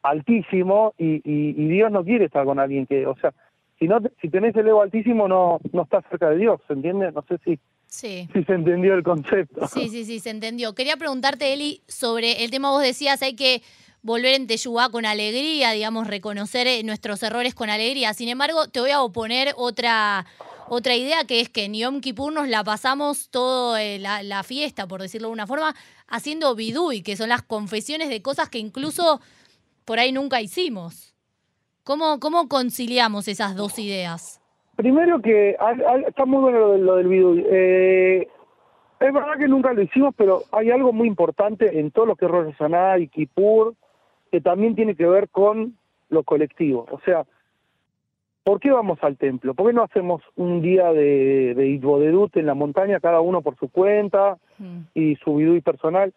altísimo 0.02 0.94
y, 0.98 1.16
y, 1.24 1.50
y 1.56 1.68
Dios 1.68 1.90
no 1.90 2.04
quiere 2.04 2.26
estar 2.26 2.44
con 2.44 2.58
alguien 2.58 2.86
que, 2.86 3.06
o 3.06 3.16
sea, 3.16 3.32
si 3.78 3.88
no 3.88 3.98
si 4.20 4.28
tenés 4.28 4.54
el 4.56 4.68
ego 4.68 4.82
altísimo 4.82 5.26
no 5.28 5.58
no 5.72 5.82
estás 5.82 6.04
cerca 6.10 6.30
de 6.30 6.36
Dios, 6.38 6.60
¿se 6.66 6.72
entiende? 6.74 7.10
No 7.12 7.22
sé 7.28 7.38
si 7.44 7.58
Sí. 7.86 8.28
si 8.32 8.44
se 8.44 8.52
entendió 8.52 8.94
el 8.94 9.02
concepto. 9.02 9.66
Sí, 9.66 9.88
sí, 9.88 10.04
sí, 10.04 10.20
se 10.20 10.30
entendió. 10.30 10.74
Quería 10.76 10.96
preguntarte, 10.96 11.52
Eli, 11.52 11.82
sobre 11.88 12.44
el 12.44 12.50
tema 12.52 12.70
vos 12.70 12.82
decías, 12.82 13.20
hay 13.22 13.34
que 13.34 13.62
volver 14.02 14.34
en 14.34 14.46
Teyubá 14.46 14.90
con 14.90 15.04
alegría, 15.04 15.72
digamos, 15.72 16.06
reconocer 16.06 16.68
eh, 16.68 16.84
nuestros 16.84 17.20
errores 17.24 17.52
con 17.54 17.68
alegría. 17.68 18.14
Sin 18.14 18.28
embargo, 18.28 18.68
te 18.68 18.78
voy 18.80 18.92
a 18.92 19.02
oponer 19.02 19.54
otra, 19.56 20.24
otra 20.68 20.94
idea, 20.94 21.24
que 21.24 21.40
es 21.40 21.48
que 21.48 21.64
en 21.64 21.74
Yom 21.74 22.00
Kippur 22.00 22.32
nos 22.32 22.46
la 22.48 22.62
pasamos 22.62 23.28
toda 23.28 23.80
la, 23.98 24.22
la 24.22 24.44
fiesta, 24.44 24.86
por 24.86 25.02
decirlo 25.02 25.26
de 25.28 25.34
una 25.34 25.48
forma, 25.48 25.74
haciendo 26.06 26.54
bidui, 26.54 27.02
que 27.02 27.16
son 27.16 27.28
las 27.28 27.42
confesiones 27.42 28.08
de 28.08 28.22
cosas 28.22 28.48
que 28.48 28.58
incluso 28.58 29.20
por 29.84 29.98
ahí 29.98 30.12
nunca 30.12 30.40
hicimos. 30.40 31.14
¿Cómo, 31.84 32.20
cómo 32.20 32.48
conciliamos 32.48 33.26
esas 33.28 33.56
dos 33.56 33.78
ideas? 33.78 34.40
Primero 34.76 35.20
que 35.20 35.56
al- 35.58 35.84
al- 35.86 36.04
está 36.04 36.24
muy 36.24 36.40
bueno 36.42 36.58
lo, 36.58 36.72
del- 36.72 36.86
lo 36.86 36.96
del 36.96 37.08
video. 37.08 37.34
Eh, 37.36 38.28
es 39.00 39.12
verdad 39.12 39.38
que 39.38 39.48
nunca 39.48 39.72
lo 39.72 39.82
hicimos, 39.82 40.14
pero 40.16 40.42
hay 40.52 40.70
algo 40.70 40.92
muy 40.92 41.08
importante 41.08 41.78
en 41.80 41.90
todo 41.90 42.06
lo 42.06 42.16
que 42.16 42.26
es 42.26 42.30
Rosh 42.30 42.52
Hashanah 42.54 42.98
y 42.98 43.08
Kippur, 43.08 43.74
que 44.30 44.40
también 44.40 44.74
tiene 44.74 44.94
que 44.94 45.06
ver 45.06 45.28
con 45.30 45.76
lo 46.10 46.22
colectivo. 46.22 46.86
O 46.90 47.00
sea, 47.00 47.24
¿por 48.44 48.60
qué 48.60 48.70
vamos 48.70 48.98
al 49.02 49.16
templo? 49.16 49.54
¿Por 49.54 49.66
qué 49.68 49.72
no 49.72 49.82
hacemos 49.82 50.22
un 50.36 50.60
día 50.62 50.92
de, 50.92 51.54
de 51.54 51.66
Itbodedut 51.68 52.36
en 52.36 52.46
la 52.46 52.54
montaña, 52.54 53.00
cada 53.00 53.20
uno 53.20 53.42
por 53.42 53.56
su 53.56 53.68
cuenta 53.68 54.36
Mm. 54.58 54.80
y 54.94 55.16
su 55.16 55.36
vidui 55.36 55.60
personal? 55.62 56.12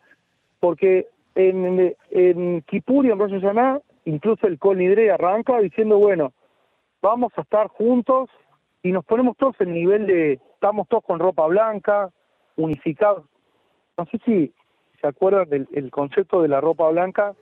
Porque 0.59 1.07
en, 1.35 1.95
en 2.11 2.61
Kippur 2.63 3.05
y 3.05 3.11
en 3.11 3.19
Rosh 3.19 3.31
Hashanah, 3.39 3.79
incluso 4.05 4.47
el 4.47 4.59
Kol 4.59 4.77
Nidre 4.77 5.11
arranca 5.11 5.59
diciendo, 5.59 5.97
bueno, 5.97 6.33
vamos 7.01 7.31
a 7.37 7.41
estar 7.41 7.67
juntos 7.67 8.29
y 8.81 8.91
nos 8.91 9.05
ponemos 9.05 9.37
todos 9.37 9.55
en 9.59 9.73
nivel 9.73 10.07
de, 10.07 10.33
estamos 10.53 10.87
todos 10.87 11.03
con 11.03 11.19
ropa 11.19 11.47
blanca, 11.47 12.09
unificados. 12.57 13.25
No 13.97 14.05
sé 14.05 14.19
si 14.25 14.53
se 15.01 15.07
acuerdan 15.07 15.49
del 15.49 15.67
el 15.73 15.91
concepto 15.91 16.41
de 16.41 16.47
la 16.47 16.61
ropa 16.61 16.89
blanca, 16.89 17.33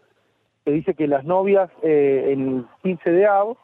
que 0.65 0.71
dice 0.71 0.93
que 0.93 1.07
las 1.07 1.25
novias 1.25 1.69
eh, 1.81 2.29
en 2.31 2.47
el 2.57 2.65
15 2.83 3.11
de 3.11 3.25
Av 3.25 3.57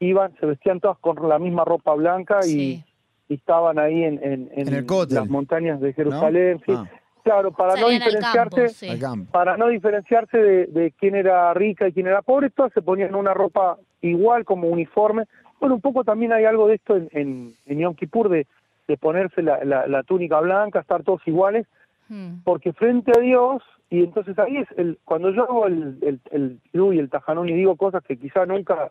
iban, 0.00 0.34
se 0.40 0.46
vestían 0.46 0.80
todas 0.80 0.98
con 0.98 1.28
la 1.28 1.38
misma 1.38 1.64
ropa 1.64 1.94
blanca 1.94 2.40
y, 2.44 2.48
Sí. 2.48 2.84
y 3.28 3.34
estaban 3.34 3.78
ahí 3.78 4.02
en, 4.02 4.18
en, 4.22 4.50
En 4.52 4.74
el 4.74 4.86
las 5.10 5.28
montañas 5.28 5.80
de 5.80 5.92
Jerusalén. 5.92 6.60
sí. 6.66 6.72
Ah. 6.76 6.84
Claro, 7.22 7.52
para 7.52 7.74
no 7.74 7.82
Salían 7.82 8.00
diferenciarse 8.00 8.98
campo, 8.98 9.24
sí. 9.24 9.28
Para 9.32 9.56
no 9.56 9.68
diferenciarse 9.68 10.38
de, 10.38 10.66
de 10.66 10.90
quién 10.92 11.14
era 11.14 11.54
rica 11.54 11.86
y 11.86 11.92
quién 11.92 12.06
era 12.08 12.22
pobre, 12.22 12.50
todas 12.50 12.72
se 12.72 12.82
ponían 12.82 13.14
una 13.14 13.32
ropa 13.32 13.78
igual 14.00 14.44
como 14.44 14.68
uniforme. 14.68 15.24
Bueno, 15.60 15.76
un 15.76 15.80
poco 15.80 16.02
también 16.02 16.32
hay 16.32 16.44
algo 16.44 16.66
de 16.66 16.74
esto 16.74 16.96
en, 16.96 17.08
en, 17.12 17.54
en 17.66 17.78
Yom 17.78 17.94
Kippur, 17.94 18.28
de, 18.28 18.46
de 18.88 18.96
ponerse 18.96 19.42
la, 19.42 19.62
la, 19.64 19.86
la 19.86 20.02
túnica 20.02 20.40
blanca, 20.40 20.80
estar 20.80 21.02
todos 21.02 21.20
iguales, 21.26 21.66
Mm. 22.08 22.42
porque 22.44 22.72
frente 22.74 23.12
a 23.16 23.20
Dios, 23.20 23.62
y 23.88 24.02
entonces 24.02 24.38
ahí 24.38 24.58
es 24.58 24.68
el, 24.76 24.98
cuando 25.04 25.30
yo 25.30 25.44
hago 25.44 25.66
el, 25.66 25.96
el, 26.02 26.20
el 26.30 26.58
y 26.94 26.98
el 26.98 27.08
Tajanún 27.08 27.48
y 27.48 27.54
digo 27.54 27.76
cosas 27.76 28.02
que 28.04 28.18
quizá 28.18 28.44
nunca, 28.44 28.90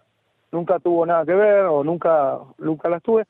nunca 0.51 0.79
tuvo 0.79 1.05
nada 1.05 1.23
que 1.25 1.35
ver 1.35 1.65
o 1.65 1.83
nunca, 1.83 2.39
nunca 2.57 2.89
las 2.89 3.03
tuve, 3.03 3.25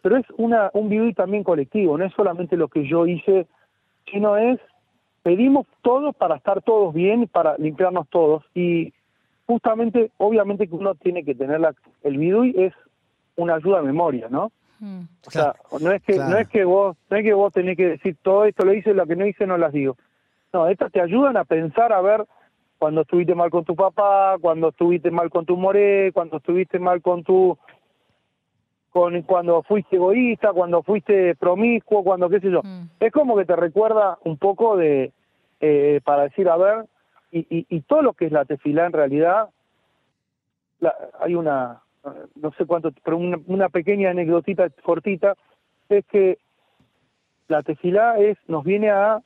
pero 0.00 0.16
es 0.16 0.26
una, 0.36 0.70
un 0.74 0.88
vivir 0.88 1.14
también 1.16 1.42
colectivo, 1.42 1.98
no 1.98 2.04
es 2.04 2.12
solamente 2.12 2.56
lo 2.56 2.68
que 2.68 2.86
yo 2.86 3.06
hice, 3.06 3.46
sino 4.10 4.36
es, 4.36 4.60
pedimos 5.22 5.66
todos 5.82 6.14
para 6.16 6.36
estar 6.36 6.62
todos 6.62 6.94
bien, 6.94 7.28
para 7.28 7.56
limpiarnos 7.58 8.08
todos, 8.08 8.44
y 8.54 8.92
justamente, 9.46 10.10
obviamente 10.18 10.66
que 10.68 10.74
uno 10.74 10.94
tiene 10.94 11.24
que 11.24 11.34
tener 11.34 11.60
la, 11.60 11.74
el 12.02 12.18
vidui 12.18 12.54
es 12.56 12.72
una 13.36 13.54
ayuda 13.54 13.80
a 13.80 13.82
memoria, 13.82 14.28
¿no? 14.30 14.52
Mm. 14.80 15.02
O 15.26 15.30
sea, 15.30 15.54
no 15.80 15.92
es 15.92 16.02
que 16.02 16.14
claro. 16.14 16.30
no 16.30 16.38
es 16.38 16.48
que 16.48 16.64
vos 16.64 16.96
no 17.08 17.16
es 17.16 17.22
que 17.22 17.32
vos 17.34 17.52
tenés 17.52 17.76
que 17.76 17.86
decir 17.86 18.16
todo 18.20 18.44
esto 18.44 18.64
lo 18.64 18.74
hice, 18.74 18.94
lo 18.94 19.06
que 19.06 19.14
no 19.14 19.26
hice 19.26 19.46
no 19.46 19.56
las 19.56 19.72
digo. 19.72 19.96
No, 20.52 20.66
estas 20.68 20.90
te 20.90 21.00
ayudan 21.00 21.36
a 21.36 21.44
pensar 21.44 21.92
a 21.92 22.00
ver 22.00 22.26
cuando 22.78 23.02
estuviste 23.02 23.34
mal 23.34 23.48
con 23.50 23.64
tu 23.64 23.76
papá, 23.76 24.36
cuando 24.40 24.70
estuviste 24.70 25.10
mal 25.10 25.30
con 25.30 25.46
tu 25.46 25.56
moré, 25.56 26.10
cuando 26.12 26.38
estuviste 26.38 26.80
mal 26.80 27.00
con 27.00 27.22
tu 27.22 27.56
con 28.92 29.20
cuando 29.22 29.62
fuiste 29.62 29.96
egoísta, 29.96 30.52
cuando 30.52 30.82
fuiste 30.82 31.34
promiscuo, 31.36 32.04
cuando 32.04 32.28
qué 32.28 32.40
sé 32.40 32.50
yo. 32.50 32.60
Mm. 32.62 32.88
Es 33.00 33.10
como 33.12 33.36
que 33.36 33.44
te 33.46 33.56
recuerda 33.56 34.18
un 34.24 34.36
poco 34.36 34.76
de 34.76 35.12
eh, 35.60 36.00
para 36.04 36.24
decir 36.24 36.48
a 36.48 36.56
ver 36.56 36.84
y, 37.30 37.40
y, 37.48 37.66
y 37.68 37.80
todo 37.82 38.02
lo 38.02 38.12
que 38.12 38.26
es 38.26 38.32
la 38.32 38.44
tefilá 38.44 38.86
en 38.86 38.92
realidad 38.92 39.48
la- 40.80 40.94
hay 41.20 41.34
una 41.34 41.80
no 42.34 42.50
sé 42.58 42.66
cuánto, 42.66 42.90
pero 43.04 43.16
una, 43.16 43.38
una 43.46 43.68
pequeña 43.68 44.10
anecdotita 44.10 44.68
cortita, 44.82 45.36
es 45.88 46.04
que 46.06 46.38
la 47.46 47.62
tefilá 47.62 48.18
es, 48.18 48.36
nos 48.48 48.64
viene 48.64 48.90
a, 48.90 49.20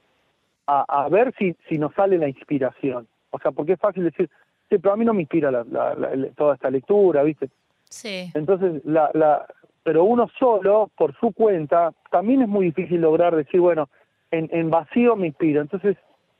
a, 0.67 0.85
a 1.05 1.09
ver 1.09 1.33
si, 1.39 1.57
si 1.71 1.79
nos 1.79 1.95
sale 1.95 2.19
la 2.19 2.29
inspiración. 2.29 3.09
O 3.31 3.39
sea, 3.39 3.51
porque 3.53 3.73
es 3.73 3.81
fácil 3.81 4.05
decir, 4.05 4.29
sí, 4.69 4.77
pero 4.79 4.93
a 4.93 4.97
mí 4.99 5.07
no 5.07 5.15
me 5.15 5.23
inspira 5.23 5.51
la, 5.51 5.65
la- 5.65 5.95
la- 5.95 6.29
toda 6.37 6.55
esta 6.55 6.69
lectura, 6.71 7.23
¿viste? 7.23 7.49
Sí. 7.89 8.31
Entonces, 8.35 8.83
la, 8.85 9.11
la, 9.15 9.47
pero 9.83 10.05
uno 10.05 10.29
solo, 10.39 10.91
por 10.97 11.15
su 11.19 11.33
cuenta, 11.33 11.93
también 12.11 12.43
es 12.43 12.49
muy 12.49 12.67
difícil 12.67 13.01
lograr 13.01 13.35
decir, 13.37 13.61
bueno, 13.61 13.89
en, 14.31 14.49
en 14.53 14.71
vacío 14.71 15.17
me 15.17 15.29
inspira. 15.29 15.61
Entonces, 15.61 15.97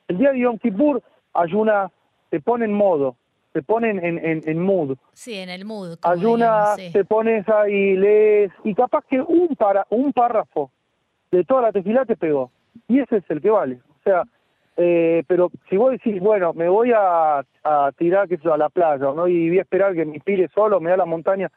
el 0.07 0.17
día 0.17 0.31
de 0.31 0.39
Yom 0.39 0.57
Kippur 0.59 1.01
ayuna, 1.33 1.91
te 2.29 2.41
pone 2.41 2.65
en 2.65 2.73
modo, 2.73 3.15
te 3.53 3.61
pone 3.63 3.89
en, 3.89 4.03
en, 4.03 4.41
en- 4.45 4.59
mood 4.59 4.97
Sí, 5.13 5.35
en 5.35 5.49
el 5.49 5.65
mood. 5.65 5.97
como 5.99 6.13
ayunas, 6.13 6.75
digamos, 6.77 6.81
sí. 6.81 6.91
te 6.93 7.05
pones 7.05 7.47
ahí, 7.49 7.95
lees, 7.95 8.51
y 8.63 8.73
capaz 8.75 9.03
que 9.09 9.21
un 9.21 9.47
para 9.55 9.85
un 9.89 10.11
párrafo 10.13 10.71
de 11.31 11.43
toda 11.43 11.61
la 11.63 11.71
tefilá 11.71 12.05
te 12.05 12.15
pegó. 12.17 12.51
Y 12.87 12.99
ese 12.99 13.17
es 13.17 13.23
el 13.29 13.41
que 13.41 13.49
vale. 13.49 13.79
O 13.89 14.03
sea, 14.03 14.23
eh, 14.79 15.23
pero 15.27 15.49
si 15.69 15.75
vos 15.75 15.91
decís, 15.91 16.21
bueno, 16.21 16.53
me 16.53 16.69
voy 16.69 16.91
a, 16.95 17.43
tirar 17.97 18.27
a 18.29 18.57
la 18.57 18.69
playa, 18.69 19.11
¿no? 19.11 19.27
Y 19.27 19.49
voy 19.49 19.57
a 19.57 19.63
esperar 19.63 19.95
que 19.95 20.05
me 20.05 20.15
inspire 20.15 20.47
solo, 20.49 20.79
me 20.79 20.91
da 20.91 20.97
la 20.97 21.05
montaña, 21.05 21.51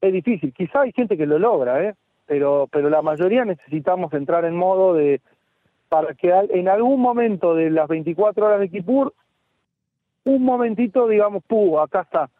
es 0.00 0.12
difícil. 0.12 0.52
Quizá 0.54 0.80
hay 0.80 0.92
gente 0.92 1.16
que 1.18 1.26
lo 1.26 1.38
logra, 1.38 1.84
¿eh? 1.84 1.94
Pero, 2.26 2.66
pero 2.72 2.88
la 2.88 3.02
mayoría 3.02 3.44
necesitamos 3.44 4.12
entrar 4.14 4.46
en 4.46 4.56
modo 4.56 4.94
de, 4.94 5.20
para 5.90 6.14
que 6.14 6.30
en 6.30 6.68
algún 6.68 7.02
momento 7.02 7.54
de 7.54 7.68
las 7.68 7.86
24 7.86 8.46
horas 8.46 8.60
de 8.60 8.70
Kipur, 8.70 9.12
un 10.24 10.42
momentito 10.42 11.06
digamos, 11.06 11.44
¡puh! 11.44 11.78
Acá 11.78 12.00
está, 12.00 12.30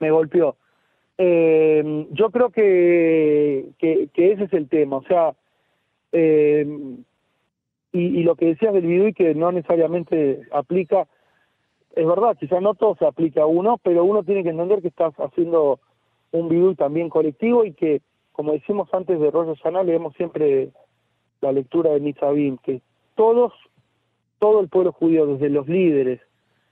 me 0.00 0.10
golpeó. 0.10 0.56
Eh, 1.18 2.06
yo 2.12 2.30
creo 2.30 2.48
que, 2.48 3.66
que, 3.78 4.08
que 4.14 4.32
ese 4.32 4.44
es 4.44 4.52
el 4.54 4.68
tema, 4.70 4.96
o 4.96 5.02
sea, 5.02 5.34
eh, 6.12 6.66
y, 7.96 8.22
lo 8.22 8.36
que 8.36 8.46
decías 8.46 8.72
del 8.72 8.86
video 8.86 9.08
y 9.08 9.14
que 9.14 9.34
no 9.34 9.52
necesariamente 9.52 10.42
aplica, 10.52 11.06
es 11.94 12.06
verdad, 12.06 12.36
quizás 12.38 12.60
no 12.60 12.74
todo 12.74 12.94
se 12.96 13.06
aplica 13.06 13.42
a 13.42 13.46
uno, 13.46 13.78
pero 13.82 14.04
uno 14.04 14.22
tiene 14.22 14.42
que 14.42 14.50
entender 14.50 14.82
que 14.82 14.88
estás 14.88 15.14
haciendo 15.14 15.80
un 16.32 16.48
video 16.48 16.74
también 16.74 17.08
colectivo 17.08 17.64
y 17.64 17.72
que, 17.72 18.02
como 18.32 18.52
decimos 18.52 18.88
antes 18.92 19.18
de 19.18 19.30
Rollo 19.30 19.56
Sana, 19.56 19.82
leemos 19.82 20.14
siempre 20.14 20.70
la 21.40 21.52
lectura 21.52 21.90
de 21.92 22.00
Nitzavim, 22.00 22.58
que 22.58 22.82
todos, 23.14 23.52
todo 24.38 24.60
el 24.60 24.68
pueblo 24.68 24.92
judío, 24.92 25.26
desde 25.26 25.48
los 25.48 25.66
líderes 25.68 26.20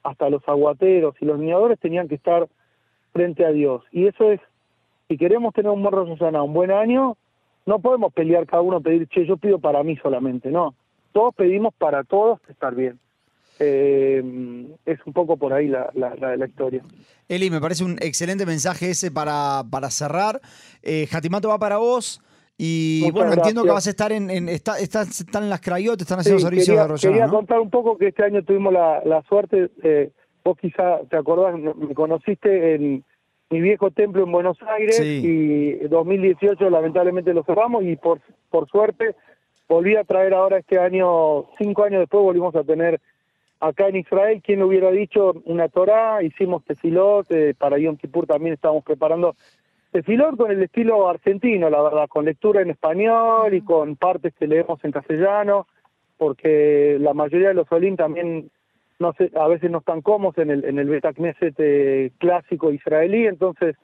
hasta 0.02 0.28
los 0.28 0.46
aguateros 0.46 1.14
y 1.20 1.24
los 1.24 1.38
niñadores, 1.38 1.80
tenían 1.80 2.08
que 2.08 2.16
estar 2.16 2.46
frente 3.12 3.46
a 3.46 3.52
Dios. 3.52 3.82
Y 3.90 4.06
eso 4.06 4.30
es, 4.30 4.40
si 5.08 5.16
queremos 5.16 5.54
tener 5.54 5.70
un 5.70 5.82
buen 5.82 5.94
Rosh 5.94 6.18
Hashanah, 6.18 6.42
un 6.42 6.52
buen 6.52 6.70
año, 6.70 7.16
no 7.64 7.78
podemos 7.78 8.12
pelear 8.12 8.46
cada 8.46 8.62
uno, 8.62 8.82
pedir, 8.82 9.08
che, 9.08 9.24
yo 9.24 9.38
pido 9.38 9.58
para 9.58 9.82
mí 9.82 9.96
solamente, 9.96 10.50
no. 10.50 10.74
Todos 11.14 11.33
pedimos 11.37 11.72
para 11.79 12.03
todos 12.03 12.40
estar 12.48 12.74
bien. 12.74 12.98
Eh, 13.61 14.20
es 14.85 14.98
un 15.07 15.12
poco 15.12 15.37
por 15.37 15.53
ahí 15.53 15.68
la, 15.68 15.88
la, 15.94 16.14
la, 16.16 16.37
la 16.37 16.46
historia. 16.46 16.83
Eli, 17.29 17.50
me 17.50 17.61
parece 17.61 17.85
un 17.85 17.96
excelente 18.00 18.44
mensaje 18.44 18.90
ese 18.90 19.12
para, 19.12 19.62
para 19.70 19.90
cerrar. 19.90 20.40
Eh, 20.83 21.07
Jatimato 21.07 21.48
va 21.50 21.59
para 21.59 21.77
vos. 21.77 22.20
Y 22.59 23.03
Muchas 23.05 23.14
bueno, 23.14 23.33
entiendo 23.35 23.62
que 23.62 23.70
vas 23.70 23.87
a 23.87 23.90
estar 23.90 24.11
en. 24.11 24.29
en- 24.29 24.48
está- 24.48 24.81
están, 24.81 25.07
están 25.07 25.44
en 25.44 25.50
las 25.50 25.61
crayotes, 25.61 26.03
están 26.03 26.18
haciendo 26.18 26.40
Sí, 26.40 26.44
servicios 26.46 26.66
quería, 26.66 26.83
de 26.83 26.88
Rollana, 26.88 27.12
quería 27.12 27.27
¿no? 27.27 27.33
contar 27.33 27.61
un 27.61 27.70
poco 27.70 27.96
que 27.96 28.09
este 28.09 28.24
año 28.24 28.42
tuvimos 28.42 28.72
la, 28.72 29.00
la 29.05 29.22
suerte, 29.22 29.70
eh, 29.85 30.11
vos 30.44 30.57
quizá 30.61 30.98
te 31.09 31.16
acordás, 31.16 31.55
me 31.59 31.94
conociste 31.94 32.74
en 32.74 33.05
mi 33.50 33.61
viejo 33.61 33.92
templo 33.92 34.24
en 34.24 34.33
Buenos 34.33 34.57
Aires 34.68 34.96
Sí. 34.96 35.20
y 35.24 35.88
2018 35.88 36.68
lamentablemente 36.70 37.33
lo 37.35 37.44
cerramos 37.44 37.85
y 37.85 37.94
por, 37.96 38.20
por 38.50 38.68
suerte 38.68 39.14
volví 39.68 39.96
a 39.96 40.05
traer 40.05 40.35
ahora 40.35 40.59
este 40.59 40.79
año, 40.79 41.46
cinco 41.59 41.85
años 41.85 42.00
después 42.00 42.22
volvimos 42.22 42.55
a 42.55 42.64
tener 42.64 43.00
acá 43.61 43.88
en 43.88 43.96
Israel, 43.96 44.42
quien 44.42 44.62
hubiera 44.62 44.90
dicho, 44.90 45.35
una 45.44 45.68
Torah, 45.68 46.22
hicimos 46.22 46.64
tefilot, 46.64 47.31
eh, 47.31 47.55
para 47.57 47.79
Yom 47.79 47.96
Kippur 47.96 48.27
también 48.27 48.55
estábamos 48.55 48.85
preparando 48.85 49.37
tefilot 49.92 50.37
con 50.37 50.50
el 50.50 50.62
estilo 50.62 51.09
argentino, 51.09 51.70
la 51.70 51.83
verdad, 51.83 52.09
con 52.09 52.24
lectura 52.24 52.61
en 52.61 52.70
español 52.70 53.55
y 53.55 53.62
con 53.62 53.96
partes 53.96 54.35
que 54.35 54.46
leemos 54.46 54.85
en 54.85 54.92
castellano, 54.92 55.66
porque 56.18 56.98
la 57.00 57.14
mayoría 57.14 57.48
de 57.48 57.55
los 57.55 57.70
Olim 57.72 57.96
también 57.96 58.50
no 58.98 59.12
sé, 59.14 59.31
a 59.35 59.48
veces 59.48 59.70
no 59.70 59.79
están 59.79 60.03
cómodos 60.03 60.38
en 60.38 60.50
el 60.50 60.64
en 60.64 60.79
el 60.79 60.88
Beta 60.88 61.12
Knesset 61.12 61.55
eh, 61.59 62.12
clásico 62.18 62.70
israelí, 62.70 63.27
entonces 63.27 63.77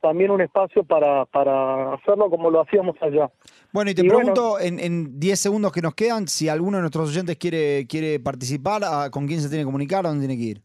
también 0.00 0.30
un 0.30 0.40
espacio 0.40 0.82
para 0.84 1.24
para 1.26 1.94
hacerlo 1.94 2.28
como 2.30 2.50
lo 2.50 2.60
hacíamos 2.62 2.96
allá. 3.00 3.30
Bueno, 3.72 3.90
y 3.90 3.94
te 3.94 4.02
Y 4.04 4.08
bueno- 4.08 4.18
pregunto 4.32 4.58
en, 4.60 4.78
en 4.80 5.20
10 5.20 5.38
segundos 5.38 5.72
que 5.72 5.80
nos 5.82 5.94
quedan, 5.94 6.26
si 6.28 6.48
alguno 6.48 6.78
de 6.78 6.82
nuestros 6.82 7.08
oyentes 7.10 7.36
quiere, 7.36 7.86
quiere 7.86 8.18
participar, 8.20 8.82
¿a- 8.84 9.10
¿con 9.10 9.26
quién 9.26 9.40
se 9.40 9.48
tiene 9.48 9.62
que 9.62 9.66
comunicar? 9.66 10.04
¿A 10.06 10.08
dónde 10.10 10.26
tiene 10.26 10.40
que 10.42 10.48
ir? 10.50 10.60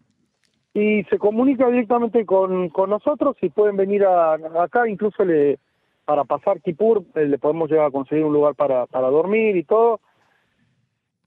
y 0.78 1.06
se 1.06 1.18
comunica 1.18 1.70
directamente 1.70 2.26
con, 2.26 2.68
con 2.68 2.90
nosotros 2.90 3.38
y 3.42 3.48
pueden 3.48 3.78
venir 3.78 4.04
a, 4.04 4.34
acá, 4.62 4.86
incluso 4.90 5.24
le, 5.24 5.58
para 6.04 6.26
pasar 6.26 6.60
Kipur, 6.60 7.02
eh, 7.16 7.24
le 7.24 7.38
podemos 7.38 7.70
llegar 7.72 7.86
a 7.86 7.92
conseguir 7.92 8.26
un 8.26 8.34
lugar 8.34 8.56
para, 8.56 8.86
para 8.86 9.08
dormir 9.10 9.56
y 9.56 9.64
todo. 9.64 10.02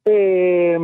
Eh, 0.04 0.76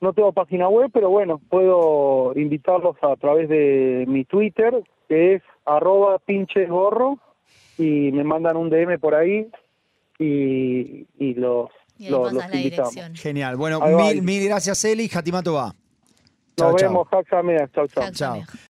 no 0.00 0.12
tengo 0.12 0.32
página 0.32 0.68
web, 0.68 0.90
pero 0.92 1.08
bueno, 1.08 1.40
puedo 1.48 2.32
invitarlos 2.36 2.96
a 3.02 3.16
través 3.16 3.48
de 3.48 4.04
mi 4.06 4.24
Twitter, 4.26 4.82
que 5.08 5.34
es 5.36 5.42
arroba 5.64 6.18
pinche 6.18 6.66
gorro, 6.66 7.18
y 7.78 8.10
me 8.12 8.24
mandan 8.24 8.56
un 8.56 8.68
DM 8.70 8.98
por 8.98 9.14
ahí 9.14 9.48
y, 10.18 11.06
y 11.18 11.34
los, 11.34 11.70
Y 11.98 12.08
los, 12.10 12.32
los 12.32 12.48
la 12.48 12.56
invitamos. 12.56 12.92
dirección. 12.94 13.14
Genial. 13.16 13.56
Bueno, 13.56 13.80
mil, 13.80 14.22
mil 14.22 14.44
gracias, 14.44 14.84
Eli. 14.84 15.08
Jatimato 15.08 15.54
va. 15.54 15.74
Nos 16.58 16.76
Chau, 16.76 16.76
vemos. 16.76 17.08
Chao, 17.10 17.22
Chao. 17.88 18.12
Samir. 18.14 18.44